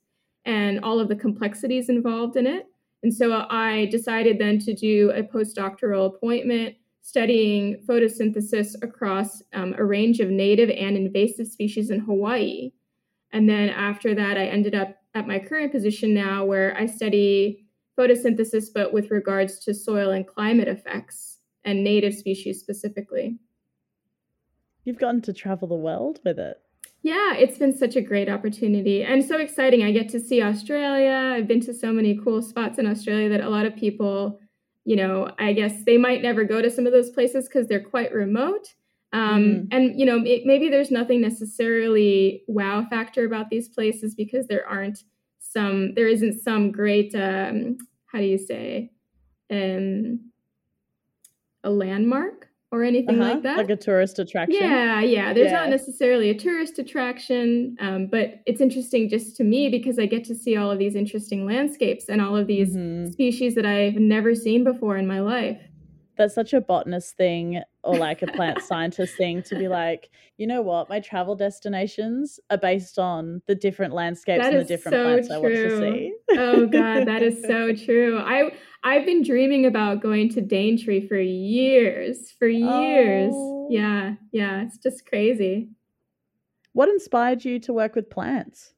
and 0.46 0.80
all 0.84 1.00
of 1.00 1.08
the 1.08 1.16
complexities 1.16 1.90
involved 1.90 2.36
in 2.36 2.48
it. 2.48 2.66
And 3.04 3.14
so 3.14 3.46
I 3.50 3.88
decided 3.92 4.40
then 4.40 4.58
to 4.60 4.74
do 4.74 5.12
a 5.12 5.22
postdoctoral 5.22 6.08
appointment 6.08 6.76
studying 7.10 7.84
photosynthesis 7.88 8.76
across 8.84 9.42
um, 9.54 9.74
a 9.80 9.84
range 9.84 10.20
of 10.20 10.30
native 10.30 10.70
and 10.70 10.96
invasive 10.96 11.48
species 11.48 11.90
in 11.90 12.00
Hawaii. 12.00 12.72
And 13.34 13.50
then 13.50 13.70
after 13.70 14.14
that, 14.14 14.38
I 14.38 14.46
ended 14.46 14.76
up 14.76 14.96
at 15.16 15.28
my 15.28 15.40
current 15.40 15.72
position 15.72 16.14
now 16.14 16.46
where 16.46 16.78
I 16.78 16.86
study 16.86 17.66
photosynthesis, 17.98 18.66
but 18.72 18.94
with 18.94 19.10
regards 19.10 19.58
to 19.66 19.74
soil 19.74 20.12
and 20.12 20.28
climate 20.28 20.68
effects 20.68 21.40
and 21.66 21.84
native 21.84 22.14
species 22.14 22.60
specifically. 22.60 23.40
You've 24.84 25.00
gotten 25.00 25.22
to 25.24 25.34
travel 25.34 25.68
the 25.68 25.76
world 25.76 26.20
with 26.24 26.38
it. 26.38 26.62
Yeah, 27.02 27.34
it's 27.34 27.58
been 27.58 27.76
such 27.76 27.96
a 27.96 28.02
great 28.02 28.30
opportunity 28.30 29.04
and 29.04 29.26
so 29.26 29.38
exciting. 29.38 29.82
I 29.84 29.92
get 29.92 30.10
to 30.10 30.20
see 30.20 30.44
Australia. 30.44 31.34
I've 31.36 31.48
been 31.48 31.62
to 31.62 31.74
so 31.74 31.92
many 31.92 32.20
cool 32.24 32.44
spots 32.44 32.78
in 32.78 32.86
Australia 32.86 33.30
that 33.30 33.42
a 33.42 33.50
lot 33.50 33.66
of 33.66 33.76
people, 33.76 34.40
you 34.90 34.96
know, 34.96 35.30
I 35.38 35.54
guess 35.54 35.84
they 35.86 36.00
might 36.00 36.24
never 36.24 36.44
go 36.44 36.64
to 36.64 36.72
some 36.72 36.88
of 36.88 36.92
those 36.92 37.12
places 37.12 37.48
because 37.48 37.68
they're 37.68 37.80
quite 37.80 38.12
remote. 38.12 38.74
Um, 39.14 39.44
mm. 39.44 39.68
And, 39.70 40.00
you 40.00 40.04
know, 40.04 40.24
it, 40.26 40.42
maybe 40.46 40.68
there's 40.68 40.90
nothing 40.90 41.22
necessarily 41.22 42.42
wow 42.48 42.84
factor 42.90 43.24
about 43.24 43.52
these 43.52 43.70
places 43.70 44.16
because 44.16 44.48
there 44.48 44.68
aren't 44.68 45.04
some, 45.38 45.94
there 45.94 46.08
isn't 46.08 46.42
some 46.42 46.72
great 46.72 47.14
um, 47.14 47.78
how 48.08 48.18
do 48.18 48.26
you 48.26 48.40
say 48.40 48.92
um 49.52 50.20
a 51.64 51.70
landmark 51.70 52.49
or 52.72 52.84
anything 52.84 53.22
uh-huh. 53.22 53.34
like 53.34 53.44
that 53.44 53.58
like 53.58 53.70
a 53.70 53.76
tourist 53.76 54.20
attraction 54.20 54.62
yeah 54.62 55.02
yeah 55.02 55.34
there's 55.34 55.52
yeah. 55.52 55.60
not 55.60 55.70
necessarily 55.70 56.30
a 56.30 56.38
tourist 56.38 56.78
attraction 56.78 57.76
um, 57.80 58.08
but 58.08 58.42
it's 58.46 58.62
interesting 58.62 59.10
just 59.10 59.36
to 59.36 59.44
me 59.44 59.70
because 59.70 59.98
i 59.98 60.06
get 60.06 60.24
to 60.24 60.36
see 60.36 60.56
all 60.56 60.70
of 60.70 60.78
these 60.78 60.96
interesting 60.96 61.46
landscapes 61.46 62.06
and 62.10 62.22
all 62.22 62.36
of 62.36 62.48
these 62.48 62.76
mm-hmm. 62.76 63.12
species 63.12 63.56
that 63.56 63.66
i've 63.66 63.96
never 63.96 64.36
seen 64.36 64.64
before 64.64 64.98
in 64.98 65.08
my 65.08 65.20
life 65.20 65.60
that's 66.20 66.36
such 66.36 66.54
a 66.54 66.60
botanist 66.60 67.16
thing 67.16 67.62
or 67.82 67.98
like 67.98 68.22
a 68.22 68.28
plant 68.28 68.62
scientist 68.68 69.16
thing 69.16 69.42
to 69.44 69.56
be 69.58 69.70
like, 69.70 70.10
you 70.38 70.46
know 70.46 70.62
what, 70.62 70.90
my 70.90 71.00
travel 71.00 71.34
destinations 71.34 72.42
are 72.50 72.58
based 72.58 73.00
on 73.00 73.42
the 73.48 73.56
different 73.56 73.94
landscapes 73.94 74.44
that 74.44 74.54
and 74.54 74.62
the 74.62 74.66
different 74.66 74.96
so 74.96 75.04
plants 75.04 75.28
true. 75.30 75.38
I 75.38 75.40
want 75.40 75.54
to 75.56 75.80
see. 75.80 76.14
oh 76.32 76.68
god, 76.68 77.08
that 77.08 77.24
is 77.24 77.42
so 77.42 77.74
true. 77.86 78.20
I 78.20 78.52
I've 78.84 79.06
been 79.06 79.24
dreaming 79.24 79.66
about 79.66 80.02
going 80.02 80.30
to 80.34 80.42
Daintree 80.42 81.08
for 81.08 81.18
years, 81.18 82.32
for 82.38 82.48
years. 82.48 83.32
Oh. 83.34 83.68
Yeah, 83.72 84.16
yeah, 84.34 84.64
it's 84.64 84.78
just 84.78 85.06
crazy. 85.06 85.70
What 86.74 86.90
inspired 86.90 87.46
you 87.46 87.60
to 87.62 87.74
work 87.74 87.96
with 87.96 88.10
plants? 88.10 88.74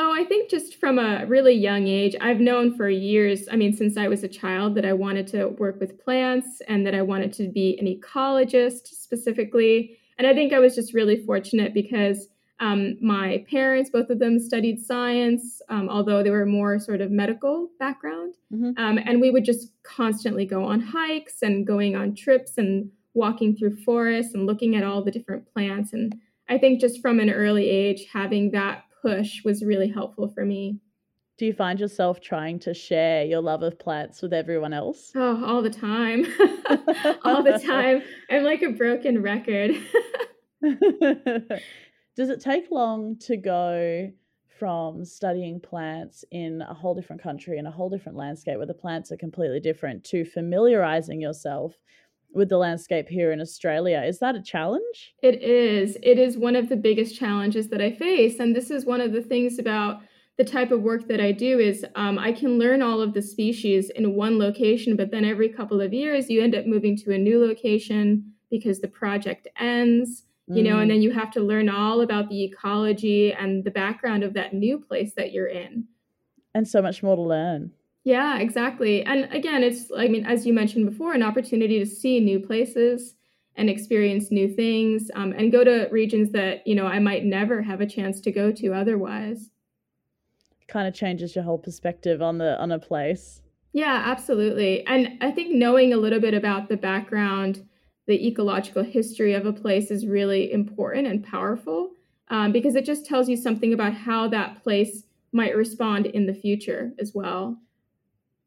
Oh, 0.00 0.12
I 0.12 0.22
think 0.22 0.48
just 0.48 0.76
from 0.76 0.96
a 1.00 1.26
really 1.26 1.54
young 1.54 1.88
age, 1.88 2.14
I've 2.20 2.38
known 2.38 2.76
for 2.76 2.88
years, 2.88 3.48
I 3.50 3.56
mean, 3.56 3.76
since 3.76 3.96
I 3.96 4.06
was 4.06 4.22
a 4.22 4.28
child, 4.28 4.76
that 4.76 4.84
I 4.84 4.92
wanted 4.92 5.26
to 5.28 5.48
work 5.48 5.80
with 5.80 6.00
plants 6.00 6.62
and 6.68 6.86
that 6.86 6.94
I 6.94 7.02
wanted 7.02 7.32
to 7.32 7.48
be 7.48 7.76
an 7.80 7.86
ecologist 7.86 8.86
specifically. 8.86 9.98
And 10.16 10.24
I 10.24 10.34
think 10.34 10.52
I 10.52 10.60
was 10.60 10.76
just 10.76 10.94
really 10.94 11.16
fortunate 11.26 11.74
because 11.74 12.28
um, 12.60 12.96
my 13.00 13.44
parents, 13.50 13.90
both 13.90 14.08
of 14.08 14.20
them 14.20 14.38
studied 14.38 14.78
science, 14.78 15.60
um, 15.68 15.88
although 15.88 16.22
they 16.22 16.30
were 16.30 16.46
more 16.46 16.78
sort 16.78 17.00
of 17.00 17.10
medical 17.10 17.68
background. 17.80 18.36
Mm-hmm. 18.54 18.80
Um, 18.80 19.00
and 19.04 19.20
we 19.20 19.32
would 19.32 19.44
just 19.44 19.72
constantly 19.82 20.46
go 20.46 20.62
on 20.62 20.80
hikes 20.80 21.42
and 21.42 21.66
going 21.66 21.96
on 21.96 22.14
trips 22.14 22.56
and 22.56 22.88
walking 23.14 23.56
through 23.56 23.74
forests 23.78 24.32
and 24.32 24.46
looking 24.46 24.76
at 24.76 24.84
all 24.84 25.02
the 25.02 25.10
different 25.10 25.52
plants. 25.52 25.92
And 25.92 26.14
I 26.48 26.56
think 26.56 26.80
just 26.80 27.02
from 27.02 27.18
an 27.18 27.30
early 27.30 27.68
age, 27.68 28.06
having 28.12 28.52
that 28.52 28.84
push 29.02 29.42
was 29.44 29.64
really 29.64 29.88
helpful 29.88 30.28
for 30.28 30.44
me. 30.44 30.78
Do 31.38 31.46
you 31.46 31.52
find 31.52 31.78
yourself 31.78 32.20
trying 32.20 32.58
to 32.60 32.74
share 32.74 33.24
your 33.24 33.40
love 33.40 33.62
of 33.62 33.78
plants 33.78 34.22
with 34.22 34.32
everyone 34.32 34.72
else? 34.72 35.12
Oh, 35.14 35.44
all 35.44 35.62
the 35.62 35.70
time. 35.70 36.26
all 37.24 37.44
the 37.44 37.62
time. 37.64 38.02
I'm 38.28 38.42
like 38.42 38.62
a 38.62 38.70
broken 38.70 39.22
record. 39.22 39.76
Does 42.16 42.30
it 42.30 42.40
take 42.40 42.70
long 42.72 43.16
to 43.20 43.36
go 43.36 44.10
from 44.58 45.04
studying 45.04 45.60
plants 45.60 46.24
in 46.32 46.62
a 46.62 46.74
whole 46.74 46.94
different 46.94 47.22
country 47.22 47.58
in 47.58 47.66
a 47.66 47.70
whole 47.70 47.88
different 47.88 48.18
landscape 48.18 48.56
where 48.56 48.66
the 48.66 48.74
plants 48.74 49.12
are 49.12 49.16
completely 49.16 49.60
different 49.60 50.02
to 50.02 50.24
familiarizing 50.24 51.20
yourself 51.20 51.76
with 52.32 52.48
the 52.48 52.58
landscape 52.58 53.08
here 53.08 53.32
in 53.32 53.40
Australia. 53.40 54.02
Is 54.04 54.18
that 54.18 54.34
a 54.34 54.42
challenge? 54.42 55.14
It 55.22 55.42
is. 55.42 55.96
It 56.02 56.18
is 56.18 56.36
one 56.36 56.56
of 56.56 56.68
the 56.68 56.76
biggest 56.76 57.18
challenges 57.18 57.68
that 57.68 57.80
I 57.80 57.92
face. 57.92 58.38
And 58.38 58.54
this 58.54 58.70
is 58.70 58.84
one 58.84 59.00
of 59.00 59.12
the 59.12 59.22
things 59.22 59.58
about 59.58 60.00
the 60.36 60.44
type 60.44 60.70
of 60.70 60.82
work 60.82 61.08
that 61.08 61.20
I 61.20 61.32
do 61.32 61.58
is 61.58 61.84
um, 61.96 62.16
I 62.16 62.32
can 62.32 62.58
learn 62.58 62.80
all 62.80 63.00
of 63.00 63.12
the 63.12 63.22
species 63.22 63.90
in 63.90 64.14
one 64.14 64.38
location, 64.38 64.96
but 64.96 65.10
then 65.10 65.24
every 65.24 65.48
couple 65.48 65.80
of 65.80 65.92
years 65.92 66.30
you 66.30 66.40
end 66.42 66.54
up 66.54 66.64
moving 66.64 66.96
to 66.98 67.12
a 67.12 67.18
new 67.18 67.44
location 67.44 68.32
because 68.48 68.80
the 68.80 68.88
project 68.88 69.48
ends, 69.58 70.22
you 70.46 70.62
know, 70.62 70.78
and 70.78 70.90
mm. 70.90 70.94
then 70.94 71.02
you 71.02 71.10
have 71.10 71.30
to 71.32 71.40
learn 71.40 71.68
all 71.68 72.00
about 72.00 72.30
the 72.30 72.44
ecology 72.44 73.32
and 73.32 73.64
the 73.64 73.70
background 73.70 74.22
of 74.22 74.32
that 74.34 74.54
new 74.54 74.78
place 74.78 75.12
that 75.16 75.32
you're 75.32 75.48
in. 75.48 75.84
And 76.54 76.66
so 76.66 76.80
much 76.80 77.02
more 77.02 77.16
to 77.16 77.22
learn. 77.22 77.72
Yeah, 78.08 78.38
exactly. 78.38 79.02
And 79.04 79.30
again, 79.34 79.62
it's, 79.62 79.92
I 79.94 80.08
mean, 80.08 80.24
as 80.24 80.46
you 80.46 80.54
mentioned 80.54 80.88
before, 80.88 81.12
an 81.12 81.22
opportunity 81.22 81.78
to 81.78 81.84
see 81.84 82.20
new 82.20 82.40
places 82.40 83.16
and 83.54 83.68
experience 83.68 84.30
new 84.30 84.48
things 84.48 85.10
um, 85.14 85.34
and 85.36 85.52
go 85.52 85.62
to 85.62 85.88
regions 85.90 86.30
that, 86.30 86.66
you 86.66 86.74
know, 86.74 86.86
I 86.86 87.00
might 87.00 87.26
never 87.26 87.60
have 87.60 87.82
a 87.82 87.86
chance 87.86 88.22
to 88.22 88.32
go 88.32 88.50
to 88.50 88.72
otherwise. 88.72 89.50
Kind 90.68 90.88
of 90.88 90.94
changes 90.94 91.34
your 91.34 91.44
whole 91.44 91.58
perspective 91.58 92.22
on 92.22 92.38
the 92.38 92.58
on 92.58 92.72
a 92.72 92.78
place. 92.78 93.42
Yeah, 93.74 94.04
absolutely. 94.06 94.86
And 94.86 95.18
I 95.20 95.30
think 95.30 95.54
knowing 95.54 95.92
a 95.92 95.98
little 95.98 96.18
bit 96.18 96.32
about 96.32 96.70
the 96.70 96.78
background, 96.78 97.68
the 98.06 98.26
ecological 98.26 98.84
history 98.84 99.34
of 99.34 99.44
a 99.44 99.52
place 99.52 99.90
is 99.90 100.06
really 100.06 100.50
important 100.50 101.06
and 101.06 101.22
powerful 101.22 101.90
um, 102.28 102.52
because 102.52 102.74
it 102.74 102.86
just 102.86 103.04
tells 103.04 103.28
you 103.28 103.36
something 103.36 103.74
about 103.74 103.92
how 103.92 104.28
that 104.28 104.62
place 104.62 105.02
might 105.30 105.54
respond 105.54 106.06
in 106.06 106.24
the 106.24 106.32
future 106.32 106.94
as 106.98 107.12
well. 107.14 107.58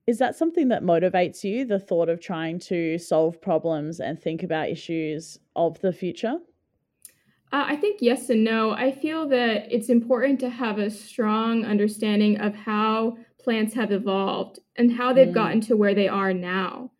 Is 0.07 0.17
that 0.17 0.35
something 0.35 0.69
that 0.69 0.83
motivates 0.83 1.43
you, 1.43 1.63
the 1.63 1.79
thought 1.79 2.09
of 2.09 2.19
trying 2.19 2.59
to 2.59 2.97
solve 2.97 3.39
problems 3.39 3.99
and 3.99 4.19
think 4.19 4.41
about 4.41 4.69
issues 4.69 5.37
of 5.55 5.79
the 5.81 5.93
future? 5.93 6.37
Uh, 7.53 7.65
I 7.67 7.75
think 7.75 8.01
yes 8.01 8.29
and 8.29 8.43
no. 8.43 8.71
I 8.71 8.91
feel 8.91 9.27
that 9.29 9.73
it's 9.73 9.89
important 9.89 10.39
to 10.39 10.49
have 10.49 10.79
a 10.79 10.89
strong 10.89 11.65
understanding 11.65 12.39
of 12.39 12.55
how 12.55 13.17
plants 13.39 13.73
have 13.75 13.91
evolved 13.91 14.59
and 14.77 14.91
how 14.91 15.13
they've 15.13 15.27
mm. 15.27 15.33
gotten 15.33 15.61
to 15.61 15.77
where 15.77 15.93
they 15.93 16.07
are 16.07 16.33
now. 16.33 16.91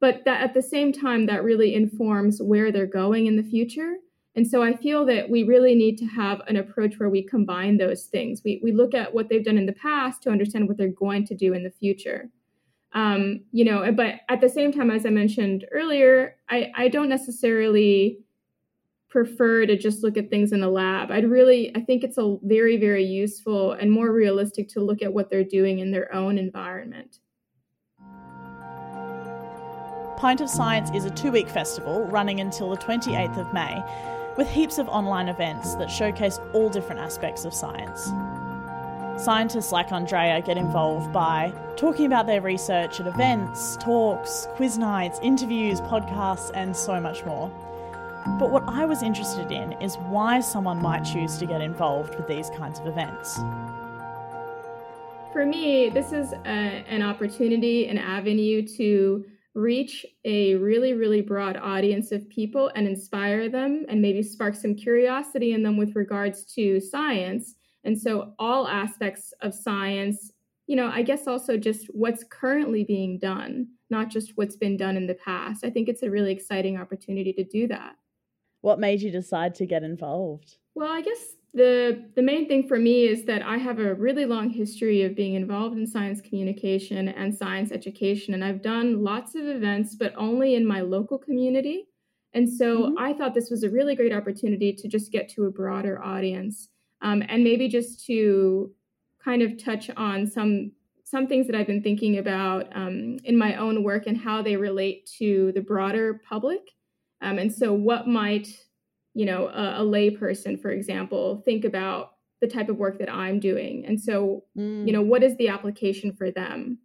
But 0.00 0.24
that 0.24 0.42
at 0.42 0.52
the 0.52 0.62
same 0.62 0.92
time, 0.92 1.26
that 1.26 1.44
really 1.44 1.74
informs 1.74 2.42
where 2.42 2.72
they're 2.72 2.86
going 2.86 3.26
in 3.26 3.36
the 3.36 3.42
future. 3.42 3.96
And 4.34 4.46
so 4.46 4.62
I 4.62 4.74
feel 4.74 5.04
that 5.06 5.28
we 5.28 5.44
really 5.44 5.74
need 5.74 5.96
to 5.98 6.06
have 6.06 6.40
an 6.46 6.56
approach 6.56 6.98
where 6.98 7.10
we 7.10 7.22
combine 7.22 7.76
those 7.76 8.04
things. 8.04 8.42
We, 8.44 8.60
we 8.62 8.72
look 8.72 8.94
at 8.94 9.12
what 9.12 9.28
they've 9.28 9.44
done 9.44 9.58
in 9.58 9.66
the 9.66 9.72
past 9.72 10.22
to 10.22 10.30
understand 10.30 10.68
what 10.68 10.76
they're 10.76 10.88
going 10.88 11.26
to 11.26 11.34
do 11.34 11.52
in 11.52 11.62
the 11.62 11.70
future 11.70 12.30
um, 12.92 13.40
you 13.52 13.64
know 13.64 13.92
but 13.92 14.16
at 14.28 14.40
the 14.40 14.48
same 14.48 14.72
time 14.72 14.90
as 14.90 15.06
i 15.06 15.10
mentioned 15.10 15.64
earlier 15.72 16.36
I, 16.48 16.72
I 16.76 16.88
don't 16.88 17.08
necessarily 17.08 18.18
prefer 19.08 19.66
to 19.66 19.76
just 19.76 20.04
look 20.04 20.16
at 20.16 20.30
things 20.30 20.52
in 20.52 20.62
a 20.62 20.70
lab. 20.70 21.10
I'd 21.10 21.28
really 21.28 21.74
i 21.76 21.80
think 21.80 22.04
it's 22.04 22.18
a 22.18 22.36
very 22.42 22.76
very 22.76 23.04
useful 23.04 23.72
and 23.72 23.90
more 23.90 24.12
realistic 24.12 24.68
to 24.70 24.80
look 24.80 25.02
at 25.02 25.12
what 25.12 25.30
they're 25.30 25.44
doing 25.44 25.80
in 25.80 25.90
their 25.90 26.12
own 26.14 26.38
environment. 26.38 27.18
Pint 30.16 30.42
of 30.42 30.50
science 30.50 30.90
is 30.94 31.06
a 31.06 31.10
two-week 31.10 31.48
festival 31.48 32.04
running 32.04 32.40
until 32.40 32.70
the 32.70 32.76
28th 32.76 33.38
of 33.38 33.52
may 33.54 33.82
with 34.36 34.48
heaps 34.50 34.78
of 34.78 34.88
online 34.88 35.28
events 35.28 35.74
that 35.76 35.90
showcase 35.90 36.38
all 36.52 36.68
different 36.68 37.00
aspects 37.00 37.44
of 37.44 37.54
science 37.54 38.10
Scientists 39.20 39.70
like 39.70 39.92
Andrea 39.92 40.40
get 40.40 40.56
involved 40.56 41.12
by 41.12 41.52
talking 41.76 42.06
about 42.06 42.24
their 42.24 42.40
research 42.40 43.00
at 43.00 43.06
events, 43.06 43.76
talks, 43.76 44.48
quiz 44.54 44.78
nights, 44.78 45.20
interviews, 45.22 45.78
podcasts, 45.82 46.50
and 46.54 46.74
so 46.74 46.98
much 46.98 47.22
more. 47.26 47.48
But 48.38 48.50
what 48.50 48.62
I 48.66 48.86
was 48.86 49.02
interested 49.02 49.52
in 49.52 49.72
is 49.72 49.96
why 50.08 50.40
someone 50.40 50.80
might 50.80 51.02
choose 51.02 51.36
to 51.36 51.44
get 51.44 51.60
involved 51.60 52.14
with 52.14 52.28
these 52.28 52.48
kinds 52.48 52.80
of 52.80 52.86
events. 52.86 53.36
For 55.34 55.44
me, 55.44 55.90
this 55.90 56.12
is 56.12 56.32
a, 56.32 56.38
an 56.46 57.02
opportunity, 57.02 57.88
an 57.88 57.98
avenue 57.98 58.66
to 58.78 59.26
reach 59.54 60.06
a 60.24 60.54
really, 60.54 60.94
really 60.94 61.20
broad 61.20 61.58
audience 61.58 62.10
of 62.10 62.26
people 62.30 62.70
and 62.74 62.86
inspire 62.88 63.50
them 63.50 63.84
and 63.90 64.00
maybe 64.00 64.22
spark 64.22 64.54
some 64.54 64.74
curiosity 64.74 65.52
in 65.52 65.62
them 65.62 65.76
with 65.76 65.94
regards 65.94 66.46
to 66.54 66.80
science 66.80 67.56
and 67.84 67.98
so, 67.98 68.34
all 68.38 68.68
aspects 68.68 69.32
of 69.40 69.54
science, 69.54 70.32
you 70.66 70.76
know, 70.76 70.88
I 70.88 71.02
guess 71.02 71.26
also 71.26 71.56
just 71.56 71.86
what's 71.88 72.24
currently 72.24 72.84
being 72.84 73.18
done, 73.18 73.68
not 73.88 74.10
just 74.10 74.36
what's 74.36 74.56
been 74.56 74.76
done 74.76 74.96
in 74.96 75.06
the 75.06 75.14
past. 75.14 75.64
I 75.64 75.70
think 75.70 75.88
it's 75.88 76.02
a 76.02 76.10
really 76.10 76.32
exciting 76.32 76.76
opportunity 76.76 77.32
to 77.32 77.44
do 77.44 77.66
that. 77.68 77.96
What 78.60 78.78
made 78.78 79.00
you 79.00 79.10
decide 79.10 79.54
to 79.56 79.66
get 79.66 79.82
involved? 79.82 80.58
Well, 80.74 80.92
I 80.92 81.00
guess 81.00 81.36
the 81.52 82.04
the 82.14 82.22
main 82.22 82.46
thing 82.46 82.68
for 82.68 82.78
me 82.78 83.08
is 83.08 83.24
that 83.24 83.42
I 83.42 83.56
have 83.56 83.80
a 83.80 83.94
really 83.94 84.24
long 84.24 84.50
history 84.50 85.02
of 85.02 85.16
being 85.16 85.34
involved 85.34 85.76
in 85.76 85.86
science 85.86 86.20
communication 86.20 87.08
and 87.08 87.34
science 87.34 87.72
education 87.72 88.34
and 88.34 88.44
I've 88.44 88.62
done 88.62 89.02
lots 89.02 89.34
of 89.34 89.46
events 89.46 89.96
but 89.96 90.14
only 90.16 90.54
in 90.54 90.64
my 90.64 90.80
local 90.80 91.18
community. 91.18 91.88
And 92.34 92.48
so 92.48 92.84
mm-hmm. 92.84 92.98
I 92.98 93.12
thought 93.14 93.34
this 93.34 93.50
was 93.50 93.64
a 93.64 93.70
really 93.70 93.96
great 93.96 94.12
opportunity 94.12 94.72
to 94.72 94.86
just 94.86 95.10
get 95.10 95.28
to 95.30 95.46
a 95.46 95.50
broader 95.50 96.00
audience 96.00 96.68
um, 97.02 97.22
and 97.28 97.44
maybe 97.44 97.68
just 97.68 98.04
to 98.06 98.70
kind 99.24 99.42
of 99.42 99.62
touch 99.62 99.90
on 99.96 100.26
some 100.26 100.72
some 101.10 101.26
things 101.26 101.48
that 101.48 101.56
I've 101.56 101.66
been 101.66 101.82
thinking 101.82 102.18
about 102.18 102.68
um, 102.72 103.18
in 103.24 103.36
my 103.36 103.56
own 103.56 103.82
work 103.82 104.06
and 104.06 104.16
how 104.16 104.42
they 104.42 104.56
relate 104.56 105.10
to 105.18 105.50
the 105.56 105.60
broader 105.60 106.22
public. 106.28 106.60
Um, 107.20 107.38
and 107.38 107.52
so, 107.52 107.72
what 107.72 108.06
might 108.06 108.48
you 109.14 109.26
know 109.26 109.48
a, 109.48 109.82
a 109.82 109.84
layperson, 109.84 110.60
for 110.60 110.70
example, 110.70 111.42
think 111.44 111.64
about 111.64 112.12
the 112.40 112.46
type 112.46 112.68
of 112.68 112.76
work 112.76 112.98
that 112.98 113.12
I'm 113.12 113.40
doing? 113.40 113.84
And 113.86 114.00
so, 114.00 114.44
mm. 114.56 114.86
you 114.86 114.92
know, 114.92 115.02
what 115.02 115.22
is 115.22 115.36
the 115.36 115.48
application 115.48 116.12
for 116.12 116.30
them? 116.30 116.78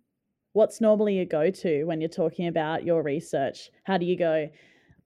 What's 0.53 0.81
normally 0.81 1.19
a 1.19 1.25
go 1.25 1.51
to 1.51 1.83
when 1.83 2.01
you're 2.01 2.09
talking 2.09 2.47
about 2.47 2.83
your 2.83 3.03
research? 3.03 3.69
How 3.83 3.97
do 3.97 4.05
you 4.05 4.17
go? 4.17 4.49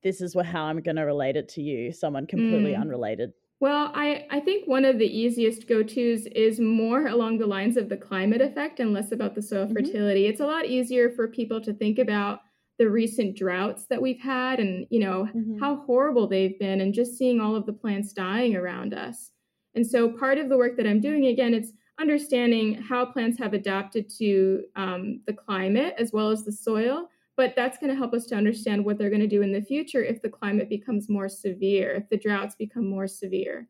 This 0.01 0.21
is 0.21 0.33
how 0.33 0.65
I'm 0.65 0.81
going 0.81 0.95
to 0.95 1.03
relate 1.03 1.35
it 1.35 1.49
to 1.49 1.61
you, 1.61 1.91
someone 1.91 2.25
completely 2.25 2.71
mm. 2.71 2.79
unrelated. 2.79 3.33
Well, 3.61 3.91
I, 3.93 4.25
I 4.31 4.39
think 4.39 4.67
one 4.67 4.85
of 4.85 4.99
the 4.99 5.05
easiest 5.05 5.67
go 5.67 5.83
tos 5.83 6.25
is 6.27 6.59
more 6.59 7.07
along 7.07 7.37
the 7.39 7.47
lines 7.47 7.75
of 7.75 7.89
the 7.89 7.97
climate 7.97 8.41
effect 8.41 8.79
and 8.79 8.93
less 8.93 9.11
about 9.11 9.35
the 9.35 9.41
soil 9.41 9.65
mm-hmm. 9.65 9.73
fertility. 9.73 10.27
It's 10.27 10.39
a 10.39 10.45
lot 10.45 10.65
easier 10.65 11.09
for 11.09 11.27
people 11.27 11.59
to 11.61 11.73
think 11.73 11.99
about 11.99 12.39
the 12.77 12.89
recent 12.89 13.35
droughts 13.35 13.85
that 13.87 14.01
we've 14.01 14.21
had 14.21 14.61
and, 14.61 14.87
you 14.89 15.01
know, 15.01 15.27
mm-hmm. 15.35 15.59
how 15.59 15.83
horrible 15.85 16.27
they've 16.27 16.57
been 16.57 16.79
and 16.79 16.93
just 16.93 17.17
seeing 17.17 17.41
all 17.41 17.55
of 17.55 17.65
the 17.65 17.73
plants 17.73 18.13
dying 18.13 18.55
around 18.55 18.93
us. 18.93 19.31
And 19.75 19.85
so 19.85 20.09
part 20.09 20.37
of 20.37 20.47
the 20.47 20.57
work 20.57 20.77
that 20.77 20.87
I'm 20.87 21.01
doing, 21.01 21.25
again, 21.25 21.53
it's 21.53 21.73
understanding 21.99 22.75
how 22.75 23.05
plants 23.05 23.37
have 23.39 23.53
adapted 23.53 24.09
to 24.17 24.63
um, 24.77 25.19
the 25.27 25.33
climate 25.33 25.95
as 25.97 26.13
well 26.13 26.29
as 26.31 26.45
the 26.45 26.51
soil 26.53 27.09
but 27.39 27.55
that's 27.55 27.77
going 27.77 27.89
to 27.89 27.95
help 27.95 28.13
us 28.13 28.25
to 28.25 28.35
understand 28.35 28.83
what 28.83 28.97
they're 28.97 29.09
going 29.09 29.21
to 29.21 29.25
do 29.25 29.41
in 29.41 29.53
the 29.53 29.61
future 29.61 30.03
if 30.03 30.21
the 30.21 30.27
climate 30.27 30.67
becomes 30.67 31.07
more 31.07 31.29
severe, 31.29 31.93
if 31.93 32.09
the 32.09 32.17
droughts 32.17 32.53
become 32.53 32.85
more 32.85 33.07
severe. 33.07 33.65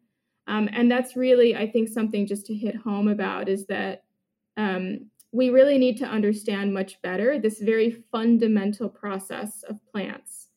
Um, 0.48 0.68
and 0.74 0.90
that's 0.90 1.16
really, 1.16 1.56
I 1.56 1.70
think, 1.70 1.88
something 1.88 2.26
just 2.26 2.48
to 2.48 2.56
hit 2.56 2.76
home 2.76 3.08
about 3.08 3.48
is 3.48 3.68
that 3.68 4.06
um, 4.58 5.12
we 5.32 5.52
really 5.52 5.78
need 5.78 6.00
to 6.00 6.06
understand 6.06 6.74
much 6.74 7.00
better 7.04 7.38
this 7.38 7.60
very 7.60 7.92
fundamental 8.12 8.90
process 8.90 9.62
of 9.70 9.78
plants. 9.92 10.48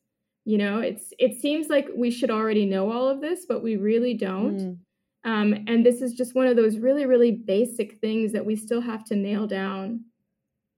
You 0.47 0.57
know, 0.57 0.79
it's 0.79 1.13
it 1.19 1.39
seems 1.39 1.69
like 1.69 1.89
we 1.95 2.11
should 2.11 2.31
already 2.31 2.65
know 2.65 2.91
all 2.91 3.11
of 3.11 3.21
this, 3.21 3.45
but 3.47 3.63
we 3.63 3.77
really 3.77 4.15
don't. 4.15 4.57
Mm. 4.57 4.79
Um, 5.25 5.65
and 5.67 5.85
this 5.85 6.01
is 6.01 6.15
just 6.15 6.35
one 6.35 6.47
of 6.47 6.57
those 6.57 6.79
really, 6.79 7.05
really 7.05 7.33
basic 7.33 8.01
things 8.01 8.33
that 8.33 8.47
we 8.47 8.57
still 8.57 8.81
have 8.81 9.05
to 9.05 9.17
nail 9.17 9.47
down. 9.47 10.07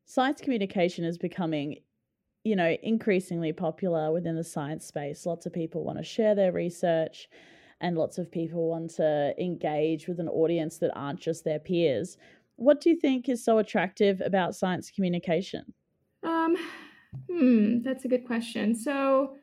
Science 0.05 0.41
communication 0.41 1.05
is 1.05 1.17
becoming 1.17 1.77
you 2.45 2.55
know, 2.55 2.77
increasingly 2.83 3.53
popular 3.53 4.13
within 4.13 4.37
the 4.37 4.45
science 4.45 4.87
space. 4.87 5.27
Lots 5.27 5.47
of 5.47 5.53
people 5.53 5.83
want 5.83 5.99
to 5.99 6.05
share 6.05 6.35
their 6.35 6.53
research 6.53 7.29
and 7.81 7.97
lots 7.97 8.19
of 8.19 8.31
people 8.31 8.69
want 8.69 8.91
to 8.95 9.35
engage 9.39 10.07
with 10.07 10.21
an 10.21 10.29
audience 10.29 10.79
that 10.79 10.93
aren't 10.95 11.21
just 11.21 11.45
their 11.45 11.59
peers. 11.59 12.17
What 12.57 12.81
do 12.81 12.91
you 12.91 12.97
think 12.97 13.29
is 13.29 13.45
so 13.45 13.59
attractive 13.59 14.21
about 14.25 14.55
science 14.55 14.91
communication? 14.91 15.73
Um, 16.23 16.57
hmm, 17.29 17.83
that's 17.83 18.05
a 18.05 18.09
good 18.09 18.27
question. 18.27 18.75
So, 18.75 19.37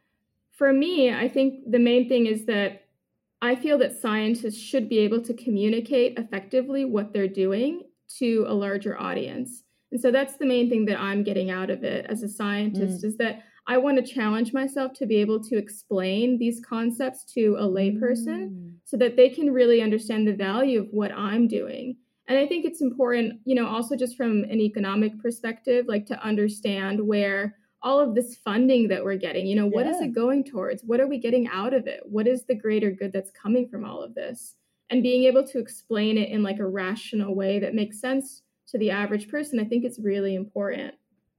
for 0.51 0.71
me, 0.71 1.11
I 1.11 1.27
think 1.27 1.71
the 1.71 1.79
main 1.79 2.07
thing 2.07 2.27
is 2.27 2.45
that 2.45 2.83
I 3.41 3.55
feel 3.55 3.79
that 3.79 3.99
scientists 3.99 4.59
should 4.59 4.87
be 4.87 4.99
able 4.99 5.21
to 5.23 5.33
communicate 5.33 6.19
effectively 6.19 6.85
what 6.85 7.13
they're 7.13 7.27
doing 7.27 7.81
to 8.19 8.45
a 8.47 8.53
larger 8.53 8.99
audience. 8.99 9.63
And 9.91 9.99
so 9.99 10.11
that's 10.11 10.37
the 10.37 10.45
main 10.45 10.69
thing 10.69 10.85
that 10.85 10.99
I'm 10.99 11.23
getting 11.23 11.51
out 11.51 11.69
of 11.69 11.83
it 11.83 12.05
as 12.07 12.23
a 12.23 12.29
scientist 12.29 13.03
mm. 13.03 13.05
is 13.05 13.17
that 13.17 13.43
I 13.67 13.77
want 13.77 13.97
to 13.97 14.13
challenge 14.13 14.53
myself 14.53 14.93
to 14.93 15.05
be 15.05 15.17
able 15.17 15.43
to 15.43 15.57
explain 15.57 16.37
these 16.37 16.61
concepts 16.67 17.25
to 17.33 17.57
a 17.59 17.63
layperson 17.63 18.49
mm. 18.49 18.73
so 18.85 18.97
that 18.97 19.15
they 19.15 19.29
can 19.29 19.51
really 19.51 19.81
understand 19.81 20.27
the 20.27 20.33
value 20.33 20.81
of 20.81 20.87
what 20.91 21.11
I'm 21.11 21.47
doing. 21.47 21.97
And 22.27 22.39
I 22.39 22.47
think 22.47 22.65
it's 22.65 22.81
important, 22.81 23.41
you 23.45 23.55
know, 23.55 23.67
also 23.67 23.95
just 23.95 24.15
from 24.15 24.43
an 24.45 24.61
economic 24.61 25.19
perspective, 25.21 25.85
like 25.87 26.05
to 26.07 26.23
understand 26.23 27.05
where 27.05 27.57
all 27.83 27.99
of 27.99 28.15
this 28.15 28.35
funding 28.35 28.87
that 28.87 29.03
we're 29.03 29.17
getting. 29.17 29.47
You 29.47 29.55
know, 29.55 29.67
what 29.67 29.85
yeah. 29.85 29.93
is 29.93 30.01
it 30.01 30.13
going 30.13 30.43
towards? 30.43 30.83
What 30.83 30.99
are 30.99 31.07
we 31.07 31.17
getting 31.17 31.47
out 31.47 31.73
of 31.73 31.87
it? 31.87 32.01
What 32.05 32.27
is 32.27 32.45
the 32.45 32.55
greater 32.55 32.91
good 32.91 33.11
that's 33.11 33.31
coming 33.31 33.67
from 33.67 33.83
all 33.83 34.01
of 34.01 34.15
this? 34.15 34.55
And 34.89 35.03
being 35.03 35.23
able 35.23 35.45
to 35.47 35.59
explain 35.59 36.17
it 36.17 36.29
in 36.29 36.43
like 36.43 36.59
a 36.59 36.67
rational 36.67 37.35
way 37.35 37.59
that 37.59 37.73
makes 37.73 37.99
sense 37.99 38.43
to 38.71 38.77
the 38.77 38.91
average 38.91 39.29
person, 39.29 39.59
I 39.59 39.65
think 39.65 39.85
it's 39.85 39.99
really 39.99 40.35
important. 40.35 40.95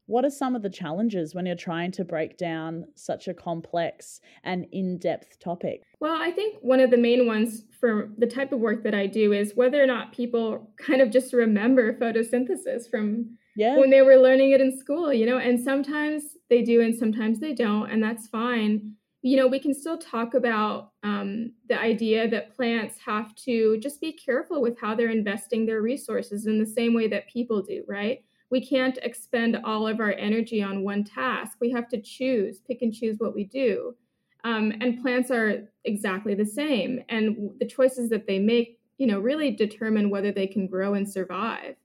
What 0.07 0.25
are 0.25 0.31
some 0.31 0.57
of 0.57 0.63
the 0.63 0.71
challenges 0.71 1.35
when 1.35 1.47
you're 1.47 1.55
trying 1.55 1.93
to 1.93 2.05
break 2.05 2.37
down 2.37 2.87
such 2.95 3.29
a 3.29 3.35
complex 3.35 4.21
and 4.45 4.67
in 4.73 4.99
depth 4.99 5.39
topic? 5.39 5.83
Well, 6.01 6.17
I 6.21 6.33
think 6.33 6.59
one 6.61 6.81
of 6.81 6.91
the 6.91 6.97
main 6.97 7.27
ones 7.27 7.65
for 7.81 8.11
the 8.19 8.27
type 8.27 8.53
of 8.53 8.61
work 8.61 8.83
that 8.83 8.95
I 8.95 9.07
do 9.07 9.33
is 9.33 9.55
whether 9.55 9.83
or 9.83 9.87
not 9.87 10.13
people 10.13 10.71
kind 10.79 11.01
of 11.01 11.11
just 11.11 11.33
remember 11.33 11.95
photosynthesis 11.95 12.91
from 12.91 13.39
yeah. 13.57 13.79
when 13.79 13.91
they 13.91 14.03
were 14.03 14.17
learning 14.17 14.51
it 14.51 14.61
in 14.61 14.77
school, 14.77 15.13
you 15.13 15.25
know, 15.25 15.39
and 15.39 15.59
sometimes 15.59 16.25
they 16.51 16.63
do 16.63 16.81
and 16.81 16.95
sometimes 16.97 17.39
they 17.39 17.55
don't, 17.55 17.91
and 17.91 18.03
that's 18.03 18.27
fine. 18.27 18.95
You 19.23 19.37
know, 19.37 19.47
we 19.47 19.61
can 19.61 19.73
still 19.73 19.99
talk 19.99 20.35
about 20.35 20.93
um, 21.05 21.53
the 21.69 21.81
idea 21.81 22.29
that 22.29 22.55
plants 22.55 22.99
have 22.99 23.35
to 23.37 23.79
just 23.79 24.01
be 24.01 24.13
careful 24.13 24.61
with 24.61 24.79
how 24.81 24.95
they're 24.95 25.11
investing 25.11 25.65
their 25.65 25.81
resources 25.81 26.47
in 26.47 26.59
the 26.59 26.67
same 26.67 26.93
way 26.93 27.07
that 27.09 27.29
people 27.29 27.63
do, 27.63 27.85
right? 27.87 28.25
we 28.53 28.61
can't 28.61 28.99
expend 28.99 29.57
all 29.65 29.89
of 29.89 29.99
our 29.99 30.13
energy 30.13 30.63
on 30.63 30.85
one 30.85 31.03
task. 31.03 31.57
We 31.59 31.71
have 31.71 31.89
to 31.89 32.01
choose, 32.01 32.61
pick 32.61 32.83
and 32.83 32.93
choose 32.93 33.17
what 33.19 33.35
we 33.35 33.45
do. 33.45 33.97
Um, 34.45 34.75
and 34.83 35.01
plants 35.01 35.31
are 35.31 35.71
exactly 35.87 36.35
the 36.35 36.45
same. 36.45 37.01
And 37.09 37.53
the 37.59 37.67
choices 37.67 38.11
that 38.11 38.27
they 38.27 38.39
make, 38.39 38.79
you 38.99 39.07
know, 39.07 39.21
really 39.21 39.53
determine 39.53 40.11
whether 40.11 40.33
they 40.33 40.47
can 40.47 40.67
grow 40.67 40.93
and 40.93 41.11
survive, 41.11 41.77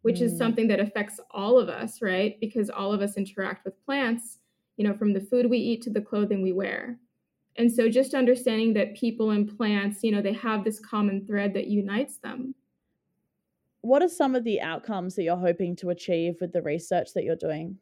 which 0.00 0.20
mm. 0.20 0.22
is 0.22 0.38
something 0.38 0.66
that 0.68 0.80
affects 0.80 1.20
all 1.30 1.58
of 1.58 1.68
us, 1.68 2.00
right? 2.00 2.40
Because 2.40 2.70
all 2.70 2.90
of 2.90 3.02
us 3.02 3.18
interact 3.18 3.66
with 3.66 3.84
plants, 3.84 4.38
you 4.76 4.86
know, 4.86 4.94
from 4.94 5.12
the 5.12 5.20
food 5.20 5.50
we 5.50 5.58
eat 5.58 5.82
to 5.82 5.90
the 5.90 6.00
clothing 6.00 6.42
we 6.42 6.52
wear. 6.52 6.98
And 7.56 7.72
so 7.72 7.88
just 7.88 8.14
understanding 8.14 8.74
that 8.74 8.96
people 8.96 9.30
and 9.30 9.56
plants, 9.56 10.02
you 10.02 10.10
know, 10.10 10.20
they 10.20 10.32
have 10.32 10.64
this 10.64 10.80
common 10.80 11.24
thread 11.26 11.54
that 11.54 11.68
unites 11.68 12.18
them 12.18 12.54
what 13.84 14.02
are 14.02 14.08
some 14.08 14.34
of 14.34 14.44
the 14.44 14.62
outcomes 14.62 15.14
that 15.14 15.24
you're 15.24 15.36
hoping 15.36 15.76
to 15.76 15.90
achieve 15.90 16.36
with 16.40 16.52
the 16.54 16.62
research 16.62 17.12
that 17.12 17.22
you're 17.22 17.36
doing? 17.36 17.76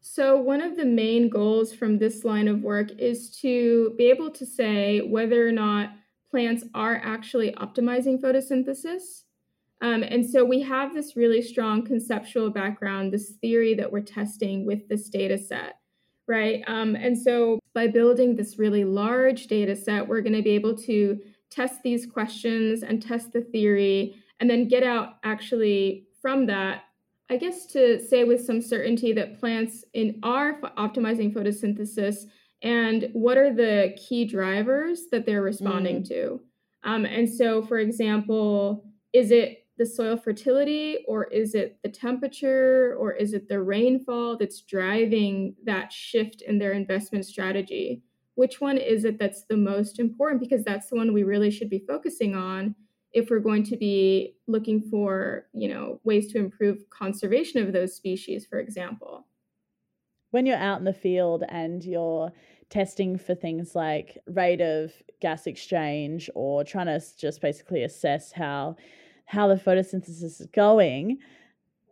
So, 0.00 0.34
one 0.40 0.62
of 0.62 0.78
the 0.78 0.86
main 0.86 1.28
goals 1.28 1.74
from 1.74 1.98
this 1.98 2.24
line 2.24 2.48
of 2.48 2.62
work 2.62 2.90
is 2.98 3.36
to 3.40 3.94
be 3.98 4.06
able 4.06 4.30
to 4.30 4.46
say 4.46 5.02
whether 5.02 5.46
or 5.46 5.52
not 5.52 5.90
plants 6.30 6.64
are 6.74 6.96
actually 7.04 7.52
optimizing 7.52 8.18
photosynthesis. 8.18 9.24
Um, 9.82 10.02
and 10.02 10.28
so, 10.28 10.42
we 10.42 10.62
have 10.62 10.94
this 10.94 11.16
really 11.16 11.42
strong 11.42 11.84
conceptual 11.84 12.48
background, 12.48 13.12
this 13.12 13.32
theory 13.42 13.74
that 13.74 13.92
we're 13.92 14.00
testing 14.00 14.64
with 14.64 14.88
this 14.88 15.10
data 15.10 15.36
set, 15.36 15.80
right? 16.28 16.62
Um, 16.66 16.94
and 16.96 17.18
so, 17.18 17.58
by 17.74 17.86
building 17.86 18.36
this 18.36 18.58
really 18.58 18.84
large 18.84 19.46
data 19.46 19.74
set, 19.74 20.06
we're 20.06 20.20
going 20.20 20.34
to 20.34 20.42
be 20.42 20.50
able 20.50 20.76
to 20.76 21.18
test 21.52 21.82
these 21.82 22.06
questions 22.06 22.82
and 22.82 23.02
test 23.02 23.32
the 23.32 23.40
theory 23.40 24.16
and 24.40 24.48
then 24.48 24.66
get 24.66 24.82
out 24.82 25.18
actually 25.22 26.06
from 26.20 26.46
that 26.46 26.84
i 27.30 27.36
guess 27.36 27.66
to 27.66 28.02
say 28.04 28.24
with 28.24 28.44
some 28.44 28.60
certainty 28.60 29.12
that 29.12 29.38
plants 29.38 29.84
in 29.92 30.18
are 30.22 30.60
optimizing 30.78 31.32
photosynthesis 31.32 32.24
and 32.62 33.08
what 33.12 33.36
are 33.36 33.52
the 33.52 33.94
key 33.96 34.24
drivers 34.24 35.02
that 35.10 35.26
they're 35.26 35.42
responding 35.42 36.02
mm. 36.02 36.08
to 36.08 36.40
um, 36.84 37.04
and 37.04 37.28
so 37.28 37.62
for 37.62 37.78
example 37.78 38.84
is 39.12 39.30
it 39.30 39.61
the 39.82 39.86
soil 39.86 40.16
fertility 40.16 40.98
or 41.08 41.24
is 41.24 41.56
it 41.56 41.76
the 41.82 41.88
temperature 41.88 42.94
or 43.00 43.10
is 43.10 43.32
it 43.32 43.48
the 43.48 43.60
rainfall 43.60 44.36
that's 44.38 44.60
driving 44.60 45.56
that 45.64 45.92
shift 45.92 46.40
in 46.42 46.56
their 46.56 46.70
investment 46.70 47.26
strategy? 47.26 48.00
Which 48.36 48.60
one 48.60 48.78
is 48.78 49.04
it 49.04 49.18
that's 49.18 49.42
the 49.46 49.56
most 49.56 49.98
important? 49.98 50.40
Because 50.40 50.62
that's 50.62 50.88
the 50.88 50.94
one 50.94 51.12
we 51.12 51.24
really 51.24 51.50
should 51.50 51.68
be 51.68 51.80
focusing 51.84 52.36
on 52.36 52.76
if 53.12 53.28
we're 53.28 53.40
going 53.40 53.64
to 53.64 53.76
be 53.76 54.36
looking 54.46 54.80
for 54.82 55.48
you 55.52 55.68
know 55.68 55.98
ways 56.04 56.32
to 56.32 56.38
improve 56.38 56.88
conservation 56.90 57.60
of 57.60 57.72
those 57.72 57.96
species 57.96 58.46
for 58.46 58.60
example. 58.60 59.26
When 60.30 60.46
you're 60.46 60.56
out 60.56 60.78
in 60.78 60.84
the 60.84 60.92
field 60.92 61.42
and 61.48 61.82
you're 61.82 62.32
testing 62.70 63.18
for 63.18 63.34
things 63.34 63.74
like 63.74 64.16
rate 64.28 64.60
of 64.60 64.92
gas 65.20 65.48
exchange 65.48 66.30
or 66.36 66.62
trying 66.62 66.86
to 66.86 67.02
just 67.18 67.40
basically 67.40 67.82
assess 67.82 68.30
how 68.30 68.76
how 69.32 69.48
the 69.48 69.56
photosynthesis 69.56 70.40
is 70.40 70.48
going. 70.52 71.18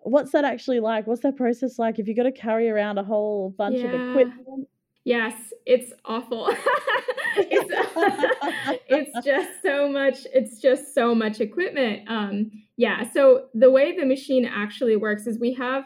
What's 0.03 0.33
that 0.33 0.45
actually 0.45 0.81
like? 0.81 1.07
What's 1.07 1.23
that 1.23 1.37
process 1.37 1.79
like? 1.79 1.99
If 1.99 2.09
you've 2.09 2.17
got 2.17 2.25
to 2.25 2.33
carry 2.33 2.71
around 2.71 2.99
a 2.99 3.05
whole 3.05 3.51
bunch 3.57 3.79
yeah. 3.79 3.87
of 3.87 4.11
equipment? 4.11 4.69
Yes 5.05 5.35
it's 5.67 5.93
awful. 6.05 6.53
It's, 7.37 7.73
it's 8.89 9.25
just 9.25 9.63
so 9.63 9.89
much 9.89 10.27
it's 10.35 10.61
just 10.61 10.93
so 10.93 11.15
much 11.15 11.41
equipment. 11.41 12.09
Um 12.09 12.51
yeah 12.77 13.09
so 13.09 13.47
the 13.55 13.71
way 13.71 13.97
the 13.97 14.05
machine 14.05 14.45
actually 14.45 14.97
works 14.97 15.29
is 15.29 15.39
we 15.39 15.55
have 15.55 15.85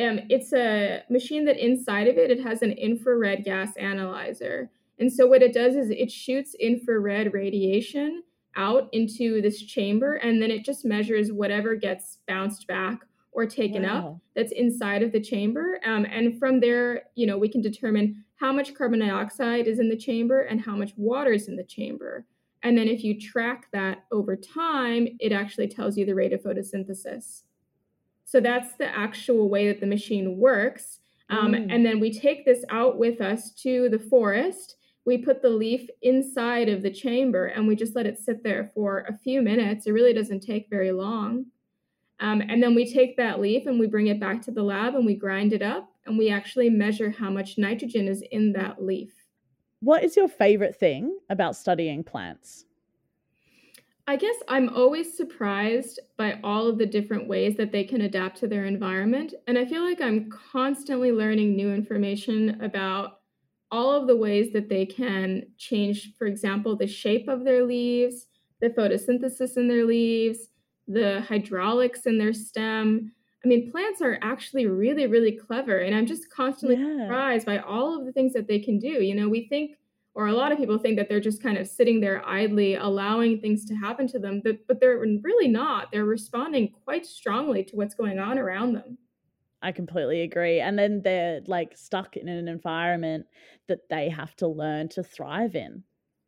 um 0.00 0.20
it's 0.30 0.54
a 0.54 1.02
machine 1.10 1.44
that 1.44 1.62
inside 1.62 2.08
of 2.08 2.16
it 2.16 2.30
it 2.30 2.42
has 2.42 2.62
an 2.62 2.72
infrared 2.72 3.44
gas 3.44 3.76
analyzer. 3.76 4.70
And 4.98 5.12
so 5.12 5.26
what 5.26 5.42
it 5.42 5.52
does 5.52 5.76
is 5.76 5.90
it 5.90 6.10
shoots 6.10 6.54
infrared 6.58 7.34
radiation 7.34 8.22
out 8.56 8.88
into 8.92 9.40
this 9.42 9.62
chamber 9.62 10.14
and 10.14 10.40
then 10.40 10.50
it 10.50 10.64
just 10.64 10.84
measures 10.84 11.32
whatever 11.32 11.74
gets 11.74 12.18
bounced 12.26 12.66
back 12.66 13.00
or 13.32 13.46
taken 13.46 13.82
wow. 13.82 13.98
up 13.98 14.18
that's 14.34 14.52
inside 14.52 15.02
of 15.02 15.12
the 15.12 15.20
chamber 15.20 15.78
um, 15.84 16.06
and 16.10 16.38
from 16.38 16.60
there 16.60 17.02
you 17.14 17.26
know 17.26 17.36
we 17.36 17.48
can 17.48 17.60
determine 17.60 18.24
how 18.36 18.52
much 18.52 18.74
carbon 18.74 19.00
dioxide 19.00 19.66
is 19.66 19.78
in 19.78 19.88
the 19.88 19.96
chamber 19.96 20.42
and 20.42 20.60
how 20.60 20.76
much 20.76 20.92
water 20.96 21.32
is 21.32 21.48
in 21.48 21.56
the 21.56 21.64
chamber. 21.64 22.24
And 22.62 22.76
then 22.76 22.88
if 22.88 23.02
you 23.02 23.18
track 23.18 23.68
that 23.72 24.04
over 24.10 24.36
time, 24.36 25.08
it 25.20 25.32
actually 25.32 25.68
tells 25.68 25.96
you 25.96 26.04
the 26.04 26.14
rate 26.14 26.32
of 26.32 26.42
photosynthesis. 26.42 27.42
So 28.24 28.40
that's 28.40 28.76
the 28.76 28.94
actual 28.94 29.48
way 29.48 29.68
that 29.68 29.80
the 29.80 29.86
machine 29.86 30.36
works. 30.36 31.00
Um, 31.30 31.52
mm. 31.52 31.72
And 31.72 31.84
then 31.84 32.00
we 32.00 32.12
take 32.12 32.44
this 32.44 32.64
out 32.70 32.98
with 32.98 33.20
us 33.20 33.52
to 33.62 33.88
the 33.88 33.98
forest. 33.98 34.75
We 35.06 35.18
put 35.18 35.40
the 35.40 35.48
leaf 35.48 35.88
inside 36.02 36.68
of 36.68 36.82
the 36.82 36.90
chamber 36.90 37.46
and 37.46 37.66
we 37.66 37.76
just 37.76 37.94
let 37.94 38.06
it 38.06 38.18
sit 38.18 38.42
there 38.42 38.72
for 38.74 39.06
a 39.08 39.16
few 39.16 39.40
minutes. 39.40 39.86
It 39.86 39.92
really 39.92 40.12
doesn't 40.12 40.40
take 40.40 40.68
very 40.68 40.92
long. 40.92 41.46
Um, 42.18 42.42
and 42.46 42.62
then 42.62 42.74
we 42.74 42.92
take 42.92 43.16
that 43.16 43.40
leaf 43.40 43.66
and 43.66 43.78
we 43.78 43.86
bring 43.86 44.08
it 44.08 44.18
back 44.18 44.42
to 44.42 44.50
the 44.50 44.62
lab 44.62 44.96
and 44.96 45.06
we 45.06 45.14
grind 45.14 45.52
it 45.52 45.62
up 45.62 45.88
and 46.06 46.18
we 46.18 46.28
actually 46.28 46.70
measure 46.70 47.10
how 47.10 47.30
much 47.30 47.56
nitrogen 47.56 48.08
is 48.08 48.22
in 48.32 48.52
that 48.54 48.82
leaf. 48.82 49.12
What 49.80 50.02
is 50.02 50.16
your 50.16 50.28
favorite 50.28 50.76
thing 50.76 51.18
about 51.30 51.54
studying 51.54 52.02
plants? 52.02 52.64
I 54.08 54.16
guess 54.16 54.36
I'm 54.48 54.68
always 54.70 55.16
surprised 55.16 56.00
by 56.16 56.40
all 56.42 56.68
of 56.68 56.78
the 56.78 56.86
different 56.86 57.28
ways 57.28 57.56
that 57.56 57.72
they 57.72 57.84
can 57.84 58.02
adapt 58.02 58.38
to 58.38 58.48
their 58.48 58.64
environment. 58.64 59.34
And 59.46 59.58
I 59.58 59.66
feel 59.66 59.82
like 59.82 60.00
I'm 60.00 60.30
constantly 60.30 61.12
learning 61.12 61.54
new 61.54 61.72
information 61.72 62.60
about 62.62 63.20
all 63.70 63.90
of 63.90 64.06
the 64.06 64.16
ways 64.16 64.52
that 64.52 64.68
they 64.68 64.86
can 64.86 65.44
change, 65.58 66.14
for 66.18 66.26
example, 66.26 66.76
the 66.76 66.86
shape 66.86 67.28
of 67.28 67.44
their 67.44 67.64
leaves, 67.64 68.26
the 68.60 68.70
photosynthesis 68.70 69.56
in 69.56 69.68
their 69.68 69.84
leaves, 69.84 70.48
the 70.88 71.20
hydraulics 71.22 72.06
in 72.06 72.18
their 72.18 72.32
stem. 72.32 73.12
I 73.44 73.48
mean, 73.48 73.70
plants 73.70 74.00
are 74.00 74.18
actually 74.22 74.66
really, 74.66 75.06
really 75.06 75.32
clever. 75.32 75.78
And 75.78 75.94
I'm 75.94 76.06
just 76.06 76.30
constantly 76.30 76.76
yeah. 76.76 77.04
surprised 77.04 77.46
by 77.46 77.58
all 77.58 77.98
of 77.98 78.06
the 78.06 78.12
things 78.12 78.32
that 78.34 78.48
they 78.48 78.58
can 78.58 78.78
do. 78.78 79.02
You 79.02 79.14
know, 79.14 79.28
we 79.28 79.48
think, 79.48 79.72
or 80.14 80.28
a 80.28 80.32
lot 80.32 80.52
of 80.52 80.58
people 80.58 80.78
think 80.78 80.96
that 80.96 81.08
they're 81.08 81.20
just 81.20 81.42
kind 81.42 81.58
of 81.58 81.66
sitting 81.66 82.00
there 82.00 82.26
idly, 82.26 82.76
allowing 82.76 83.40
things 83.40 83.64
to 83.66 83.74
happen 83.74 84.06
to 84.08 84.18
them, 84.18 84.40
but, 84.42 84.66
but 84.66 84.80
they're 84.80 84.98
really 84.98 85.48
not. 85.48 85.90
They're 85.92 86.04
responding 86.04 86.72
quite 86.84 87.04
strongly 87.04 87.62
to 87.64 87.76
what's 87.76 87.94
going 87.94 88.18
on 88.18 88.38
around 88.38 88.72
them. 88.72 88.96
I 89.62 89.72
completely 89.72 90.22
agree. 90.22 90.60
And 90.60 90.78
then 90.78 91.02
they're 91.02 91.40
like 91.46 91.76
stuck 91.76 92.16
in 92.16 92.28
an 92.28 92.48
environment 92.48 93.26
that 93.68 93.88
they 93.88 94.08
have 94.10 94.36
to 94.36 94.48
learn 94.48 94.88
to 94.90 95.02
thrive 95.02 95.54
in. 95.54 95.82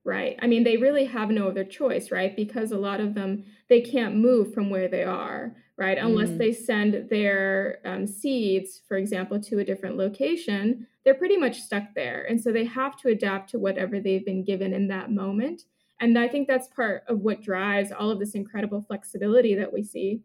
Right. 0.05 0.39
I 0.41 0.47
mean, 0.47 0.65
they 0.65 0.79
really 0.79 1.05
have 1.05 1.29
no 1.29 1.49
other 1.49 1.65
choice, 1.65 2.11
right? 2.11 2.35
Because 2.35 2.73
a 2.73 2.79
lot 2.79 3.01
of 3.01 3.15
them, 3.15 3.45
they 3.69 3.83
can't 3.83 4.17
move 4.17 4.55
from 4.55 4.71
where 4.71 4.89
they 4.89 5.05
are, 5.05 5.55
right? 5.77 5.99
Unless 5.99 6.31
mm. 6.31 6.39
they 6.39 6.53
send 6.53 7.11
their 7.11 7.81
um, 7.85 8.07
seeds, 8.07 8.81
for 8.89 8.97
example, 8.97 9.39
to 9.43 9.59
a 9.59 9.65
different 9.65 9.99
location, 9.99 10.87
they're 11.05 11.15
pretty 11.15 11.37
much 11.37 11.61
stuck 11.61 11.95
there. 11.95 12.25
And 12.25 12.41
so 12.41 12.53
they 12.53 12.65
have 12.65 12.97
to 13.01 13.09
adapt 13.09 13.51
to 13.51 13.59
whatever 13.59 14.01
they've 14.01 14.25
been 14.25 14.45
given 14.45 14.73
in 14.73 14.89
that 14.89 15.11
moment. 15.11 15.65
And 16.01 16.19
I 16.19 16.29
think 16.29 16.49
that's 16.49 16.69
part 16.69 17.03
of 17.07 17.21
what 17.21 17.43
drives 17.43 17.93
all 17.93 18.11
of 18.11 18.19
this 18.19 18.35
incredible 18.35 18.85
flexibility 18.87 19.55
that 19.57 19.73
we 19.73 19.83
see. 19.83 20.23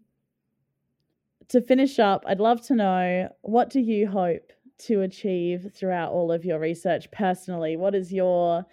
To 1.54 1.62
finish 1.62 2.00
up, 2.00 2.24
I'd 2.26 2.40
love 2.40 2.66
to 2.66 2.74
know 2.74 3.30
what 3.44 3.70
do 3.70 3.80
you 3.80 4.08
hope 4.08 4.52
to 4.88 5.02
achieve 5.02 5.72
throughout 5.72 6.12
all 6.12 6.32
of 6.32 6.44
your 6.44 6.58
research 6.58 7.12
personally? 7.12 7.78
What 7.78 7.94
is 7.94 8.12
your 8.12 8.66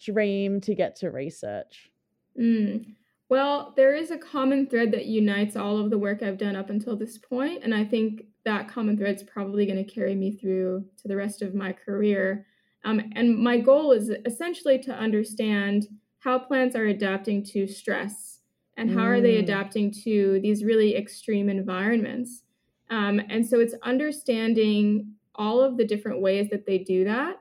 dream 0.00 0.60
to 0.62 0.74
get 0.74 0.96
to 0.96 1.12
research? 1.12 1.88
Mm. 2.36 2.96
Well, 3.28 3.74
there 3.76 3.94
is 3.94 4.10
a 4.10 4.18
common 4.18 4.66
thread 4.66 4.90
that 4.90 5.06
unites 5.06 5.54
all 5.54 5.78
of 5.78 5.88
the 5.88 5.98
work 5.98 6.20
I've 6.20 6.36
done 6.36 6.56
up 6.56 6.68
until 6.68 6.96
this 6.96 7.16
point, 7.16 7.62
and 7.62 7.72
I 7.72 7.84
think 7.84 8.24
that 8.44 8.68
common 8.68 8.96
thread 8.96 9.14
is 9.14 9.22
probably 9.22 9.64
going 9.64 9.84
to 9.84 9.88
carry 9.88 10.16
me 10.16 10.32
through 10.32 10.84
to 11.02 11.06
the 11.06 11.14
rest 11.14 11.42
of 11.42 11.54
my 11.54 11.72
career. 11.72 12.44
Um, 12.84 13.00
and 13.14 13.38
my 13.38 13.60
goal 13.60 13.92
is 13.92 14.10
essentially 14.24 14.80
to 14.80 14.92
understand 14.92 15.86
how 16.18 16.40
plants 16.40 16.74
are 16.74 16.86
adapting 16.86 17.44
to 17.52 17.68
stress 17.68 18.35
and 18.76 18.90
how 18.90 19.02
mm. 19.02 19.18
are 19.18 19.20
they 19.20 19.36
mm. 19.36 19.40
adapting 19.40 19.90
to 20.04 20.40
these 20.42 20.64
really 20.64 20.96
extreme 20.96 21.48
environments. 21.48 22.42
Um, 22.90 23.20
and 23.28 23.46
so 23.46 23.58
it's 23.58 23.74
understanding 23.82 25.12
all 25.34 25.60
of 25.60 25.76
the 25.76 25.84
different 25.84 26.20
ways 26.20 26.48
that 26.50 26.66
they 26.66 26.78
do 26.78 27.04
that 27.04 27.36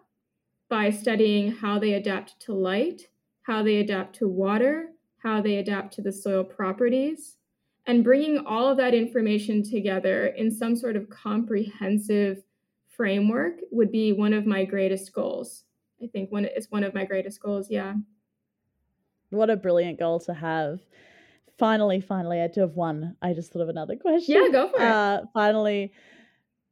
by 0.70 0.90
studying 0.90 1.52
how 1.52 1.80
they 1.80 1.94
adapt 1.94 2.40
to 2.42 2.54
light, 2.54 3.10
how 3.44 3.64
they 3.64 3.78
adapt 3.78 4.16
to 4.18 4.28
water, 4.28 4.90
how 5.18 5.42
they 5.42 5.58
adapt 5.58 5.94
to 5.94 6.02
the 6.02 6.12
soil 6.12 6.44
properties, 6.44 7.38
and 7.88 8.04
bringing 8.04 8.40
all 8.40 8.68
of 8.68 8.78
that 8.78 8.94
information 8.94 9.62
together 9.62 10.28
in 10.28 10.50
some 10.50 10.76
sort 10.76 10.96
of 10.96 11.10
comprehensive 11.10 12.44
framework 12.88 13.60
would 13.72 13.92
be 13.92 14.14
one 14.14 14.34
of 14.34 14.46
my 14.46 14.66
greatest 14.66 15.14
goals. 15.14 15.66
I 16.02 16.08
think 16.08 16.32
one 16.32 16.46
is 16.46 16.72
one 16.72 16.84
of 16.84 16.94
my 16.94 17.06
greatest 17.06 17.42
goals. 17.42 17.70
Yeah. 17.70 17.94
What 19.30 19.50
a 19.50 19.56
brilliant 19.56 20.00
goal 20.00 20.20
to 20.22 20.34
have. 20.34 20.80
Finally, 21.58 22.02
finally, 22.02 22.42
I 22.42 22.48
do 22.48 22.62
have 22.62 22.76
one. 22.76 23.16
I 23.22 23.34
just 23.34 23.52
thought 23.52 23.62
of 23.62 23.70
another 23.70 23.96
question. 24.02 24.36
Yeah, 24.36 24.50
go 24.52 24.70
for 24.70 24.78
it. 24.78 24.82
Uh, 24.82 25.22
finally, 25.34 25.92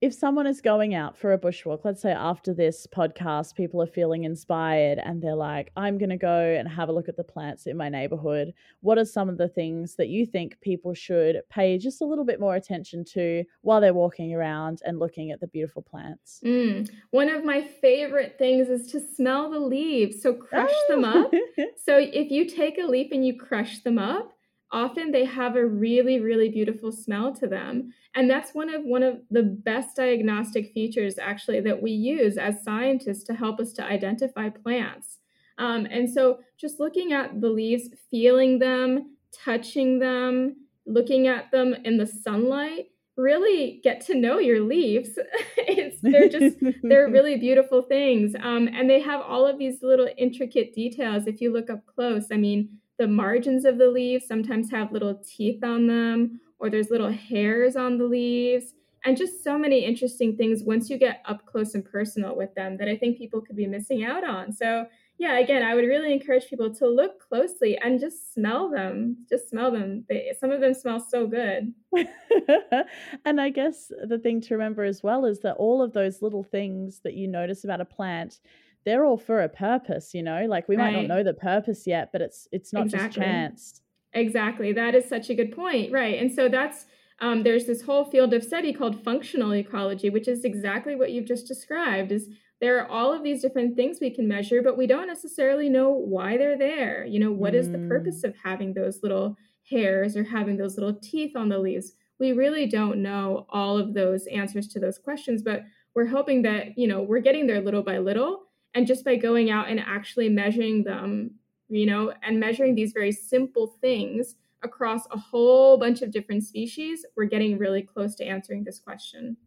if 0.03 0.13
someone 0.13 0.45
is 0.45 0.59
going 0.59 0.93
out 0.93 1.17
for 1.17 1.31
a 1.31 1.39
bushwalk, 1.39 1.85
let's 1.85 2.01
say 2.01 2.11
after 2.11 2.53
this 2.53 2.85
podcast, 2.93 3.55
people 3.55 3.81
are 3.81 3.87
feeling 3.87 4.25
inspired 4.25 4.99
and 4.99 5.21
they're 5.21 5.33
like, 5.33 5.71
I'm 5.77 5.97
going 5.97 6.09
to 6.09 6.17
go 6.17 6.41
and 6.41 6.67
have 6.67 6.89
a 6.89 6.91
look 6.91 7.07
at 7.07 7.15
the 7.15 7.23
plants 7.23 7.67
in 7.67 7.77
my 7.77 7.87
neighborhood. 7.87 8.53
What 8.81 8.97
are 8.97 9.05
some 9.05 9.29
of 9.29 9.37
the 9.37 9.47
things 9.47 9.95
that 9.95 10.09
you 10.09 10.25
think 10.25 10.59
people 10.59 10.93
should 10.93 11.39
pay 11.49 11.77
just 11.77 12.01
a 12.01 12.05
little 12.05 12.25
bit 12.25 12.41
more 12.41 12.57
attention 12.57 13.05
to 13.13 13.45
while 13.61 13.79
they're 13.79 13.93
walking 13.93 14.35
around 14.35 14.81
and 14.83 14.99
looking 14.99 15.31
at 15.31 15.39
the 15.39 15.47
beautiful 15.47 15.81
plants? 15.81 16.41
Mm. 16.43 16.89
One 17.11 17.29
of 17.29 17.45
my 17.45 17.61
favorite 17.61 18.35
things 18.37 18.67
is 18.67 18.91
to 18.91 18.99
smell 18.99 19.51
the 19.51 19.59
leaves. 19.59 20.21
So 20.21 20.33
crush 20.33 20.69
oh. 20.69 20.85
them 20.89 21.05
up. 21.05 21.31
so 21.81 21.97
if 21.97 22.29
you 22.29 22.49
take 22.49 22.77
a 22.77 22.85
leaf 22.85 23.13
and 23.13 23.25
you 23.25 23.39
crush 23.39 23.79
them 23.83 23.97
up, 23.97 24.33
often 24.73 25.11
they 25.11 25.23
have 25.23 25.55
a 25.55 25.65
really 25.65 26.19
really 26.19 26.49
beautiful 26.49 26.91
smell 26.91 27.33
to 27.35 27.47
them. 27.47 27.93
And 28.15 28.29
that's 28.29 28.53
one 28.53 28.73
of 28.73 28.83
one 28.83 29.03
of 29.03 29.19
the 29.31 29.43
best 29.43 29.95
diagnostic 29.95 30.73
features 30.73 31.17
actually 31.17 31.61
that 31.61 31.81
we 31.81 31.91
use 31.91 32.37
as 32.37 32.63
scientists 32.63 33.23
to 33.25 33.33
help 33.33 33.59
us 33.59 33.71
to 33.73 33.85
identify 33.85 34.49
plants. 34.49 35.19
Um, 35.57 35.87
and 35.89 36.11
so 36.11 36.39
just 36.57 36.79
looking 36.79 37.13
at 37.13 37.39
the 37.39 37.49
leaves 37.49 37.89
feeling 38.09 38.59
them 38.59 39.15
touching 39.31 39.99
them 39.99 40.55
looking 40.85 41.27
at 41.27 41.51
them 41.51 41.75
in 41.85 41.97
the 41.97 42.05
sunlight 42.07 42.87
really 43.15 43.79
get 43.83 44.01
to 44.01 44.15
know 44.15 44.39
your 44.39 44.61
leaves. 44.61 45.11
It's 45.65 46.01
they're 46.01 46.29
just 46.29 46.57
they're 46.83 47.07
really 47.17 47.37
beautiful 47.37 47.81
things. 47.81 48.35
Um, 48.39 48.67
and 48.67 48.89
they 48.89 48.99
have 48.99 49.21
all 49.21 49.47
of 49.47 49.57
these 49.57 49.81
little 49.81 50.09
intricate 50.17 50.73
details 50.73 51.25
if 51.25 51.41
you 51.41 51.51
look 51.53 51.69
up 51.69 51.85
close. 51.85 52.25
I 52.31 52.37
mean 52.37 52.79
the 52.97 53.07
margins 53.07 53.65
of 53.65 53.77
the 53.77 53.87
leaves 53.87 54.27
sometimes 54.27 54.69
have 54.71 54.91
little 54.91 55.21
teeth 55.25 55.63
on 55.63 55.87
them, 55.87 56.39
or 56.59 56.69
there's 56.69 56.89
little 56.89 57.11
hairs 57.11 57.75
on 57.75 57.97
the 57.97 58.05
leaves, 58.05 58.73
and 59.05 59.17
just 59.17 59.43
so 59.43 59.57
many 59.57 59.83
interesting 59.83 60.37
things 60.37 60.63
once 60.63 60.89
you 60.89 60.97
get 60.97 61.21
up 61.25 61.45
close 61.45 61.75
and 61.75 61.83
personal 61.83 62.35
with 62.35 62.53
them 62.55 62.77
that 62.77 62.87
I 62.87 62.95
think 62.95 63.17
people 63.17 63.41
could 63.41 63.55
be 63.55 63.67
missing 63.67 64.03
out 64.03 64.23
on. 64.23 64.53
So, 64.53 64.85
yeah, 65.17 65.39
again, 65.39 65.61
I 65.61 65.75
would 65.75 65.85
really 65.85 66.13
encourage 66.13 66.47
people 66.47 66.73
to 66.75 66.87
look 66.87 67.19
closely 67.19 67.77
and 67.77 67.99
just 67.99 68.33
smell 68.33 68.69
them. 68.69 69.17
Just 69.29 69.49
smell 69.49 69.71
them. 69.71 70.05
They, 70.07 70.31
some 70.39 70.51
of 70.51 70.61
them 70.61 70.73
smell 70.73 70.99
so 70.99 71.27
good. 71.27 71.73
and 73.25 73.41
I 73.41 73.49
guess 73.49 73.91
the 74.07 74.19
thing 74.19 74.39
to 74.41 74.53
remember 74.53 74.83
as 74.83 75.03
well 75.03 75.25
is 75.25 75.39
that 75.41 75.55
all 75.55 75.81
of 75.81 75.93
those 75.93 76.21
little 76.21 76.43
things 76.43 77.01
that 77.03 77.13
you 77.13 77.27
notice 77.27 77.63
about 77.63 77.81
a 77.81 77.85
plant 77.85 78.39
they're 78.85 79.05
all 79.05 79.17
for 79.17 79.41
a 79.41 79.49
purpose, 79.49 80.13
you 80.13 80.23
know? 80.23 80.45
Like 80.47 80.67
we 80.67 80.75
right. 80.75 80.93
might 80.93 81.07
not 81.07 81.15
know 81.15 81.23
the 81.23 81.33
purpose 81.33 81.87
yet, 81.87 82.09
but 82.11 82.21
it's 82.21 82.47
it's 82.51 82.73
not 82.73 82.85
exactly. 82.85 83.07
just 83.07 83.15
chance. 83.17 83.81
Exactly. 84.13 84.71
That 84.73 84.95
is 84.95 85.05
such 85.05 85.29
a 85.29 85.35
good 85.35 85.55
point. 85.55 85.91
Right. 85.91 86.19
And 86.19 86.31
so 86.31 86.49
that's 86.49 86.85
um, 87.19 87.43
there's 87.43 87.65
this 87.65 87.81
whole 87.81 88.05
field 88.05 88.33
of 88.33 88.43
study 88.43 88.73
called 88.73 89.03
functional 89.03 89.53
ecology, 89.53 90.09
which 90.09 90.27
is 90.27 90.43
exactly 90.43 90.95
what 90.95 91.11
you've 91.11 91.27
just 91.27 91.47
described. 91.47 92.11
Is 92.11 92.29
there 92.59 92.79
are 92.79 92.87
all 92.87 93.13
of 93.13 93.23
these 93.23 93.41
different 93.41 93.75
things 93.75 93.97
we 93.99 94.09
can 94.09 94.27
measure, 94.27 94.61
but 94.61 94.77
we 94.77 94.87
don't 94.87 95.07
necessarily 95.07 95.69
know 95.69 95.89
why 95.89 96.37
they're 96.37 96.57
there. 96.57 97.05
You 97.05 97.19
know, 97.19 97.31
what 97.31 97.53
mm. 97.53 97.57
is 97.57 97.71
the 97.71 97.85
purpose 97.89 98.21
mm. 98.21 98.29
of 98.29 98.35
having 98.43 98.73
those 98.73 98.99
little 99.03 99.37
hairs 99.69 100.15
or 100.15 100.23
having 100.23 100.57
those 100.57 100.77
little 100.77 100.93
teeth 100.93 101.35
on 101.35 101.49
the 101.49 101.59
leaves? 101.59 101.93
We 102.19 102.31
really 102.31 102.67
don't 102.67 103.01
know 103.01 103.45
all 103.49 103.77
of 103.77 103.93
those 103.93 104.27
answers 104.27 104.67
to 104.69 104.79
those 104.79 104.97
questions, 104.97 105.41
but 105.41 105.63
we're 105.95 106.07
hoping 106.07 106.41
that, 106.43 106.77
you 106.77 106.87
know, 106.87 107.01
we're 107.01 107.19
getting 107.19 107.47
there 107.47 107.61
little 107.61 107.83
by 107.83 107.97
little 107.97 108.43
and 108.73 108.87
just 108.87 109.05
by 109.05 109.15
going 109.15 109.51
out 109.51 109.69
and 109.69 109.79
actually 109.79 110.29
measuring 110.29 110.83
them, 110.83 111.31
you 111.69 111.85
know, 111.85 112.13
and 112.23 112.39
measuring 112.39 112.75
these 112.75 112.91
very 112.91 113.11
simple 113.11 113.75
things 113.81 114.35
across 114.63 115.01
a 115.11 115.17
whole 115.17 115.77
bunch 115.77 116.01
of 116.01 116.11
different 116.11 116.43
species, 116.43 117.05
we're 117.15 117.25
getting 117.25 117.57
really 117.57 117.81
close 117.81 118.15
to 118.15 118.25
answering 118.25 118.63
this 118.63 118.79
question. 118.79 119.37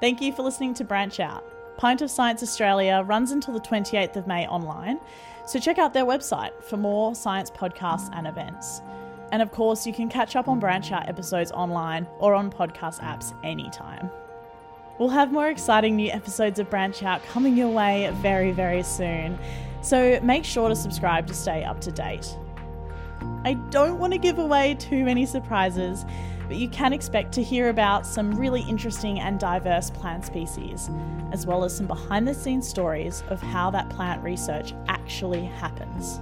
Thank 0.00 0.20
you 0.20 0.32
for 0.32 0.42
listening 0.42 0.74
to 0.74 0.84
Branch 0.84 1.18
Out. 1.20 1.44
Pint 1.78 2.02
of 2.02 2.10
Science 2.10 2.42
Australia 2.42 3.02
runs 3.06 3.30
until 3.30 3.54
the 3.54 3.60
28th 3.60 4.16
of 4.16 4.26
May 4.26 4.46
online, 4.46 4.98
so 5.46 5.58
check 5.58 5.78
out 5.78 5.94
their 5.94 6.04
website 6.04 6.62
for 6.64 6.76
more 6.76 7.14
science 7.14 7.50
podcasts 7.50 8.10
and 8.14 8.26
events. 8.26 8.80
And 9.32 9.42
of 9.42 9.52
course, 9.52 9.86
you 9.86 9.92
can 9.92 10.08
catch 10.08 10.36
up 10.36 10.48
on 10.48 10.60
Branch 10.60 10.90
Out 10.92 11.08
episodes 11.08 11.52
online 11.52 12.06
or 12.18 12.34
on 12.34 12.50
podcast 12.50 13.00
apps 13.00 13.34
anytime. 13.44 14.10
We'll 14.98 15.10
have 15.10 15.30
more 15.30 15.48
exciting 15.48 15.96
new 15.96 16.10
episodes 16.10 16.58
of 16.58 16.70
Branch 16.70 17.02
Out 17.02 17.22
coming 17.26 17.54
your 17.54 17.68
way 17.68 18.10
very, 18.22 18.50
very 18.50 18.82
soon. 18.82 19.38
So 19.82 20.18
make 20.22 20.44
sure 20.44 20.70
to 20.70 20.76
subscribe 20.76 21.26
to 21.26 21.34
stay 21.34 21.64
up 21.64 21.82
to 21.82 21.92
date. 21.92 22.34
I 23.44 23.54
don't 23.70 23.98
want 23.98 24.14
to 24.14 24.18
give 24.18 24.38
away 24.38 24.74
too 24.78 25.04
many 25.04 25.26
surprises, 25.26 26.06
but 26.48 26.56
you 26.56 26.68
can 26.68 26.94
expect 26.94 27.32
to 27.34 27.42
hear 27.42 27.68
about 27.68 28.06
some 28.06 28.34
really 28.36 28.62
interesting 28.62 29.20
and 29.20 29.38
diverse 29.38 29.90
plant 29.90 30.24
species, 30.24 30.88
as 31.30 31.46
well 31.46 31.62
as 31.62 31.76
some 31.76 31.86
behind 31.86 32.26
the 32.26 32.34
scenes 32.34 32.66
stories 32.66 33.22
of 33.28 33.42
how 33.42 33.70
that 33.70 33.90
plant 33.90 34.22
research 34.24 34.72
actually 34.88 35.44
happens. 35.44 36.20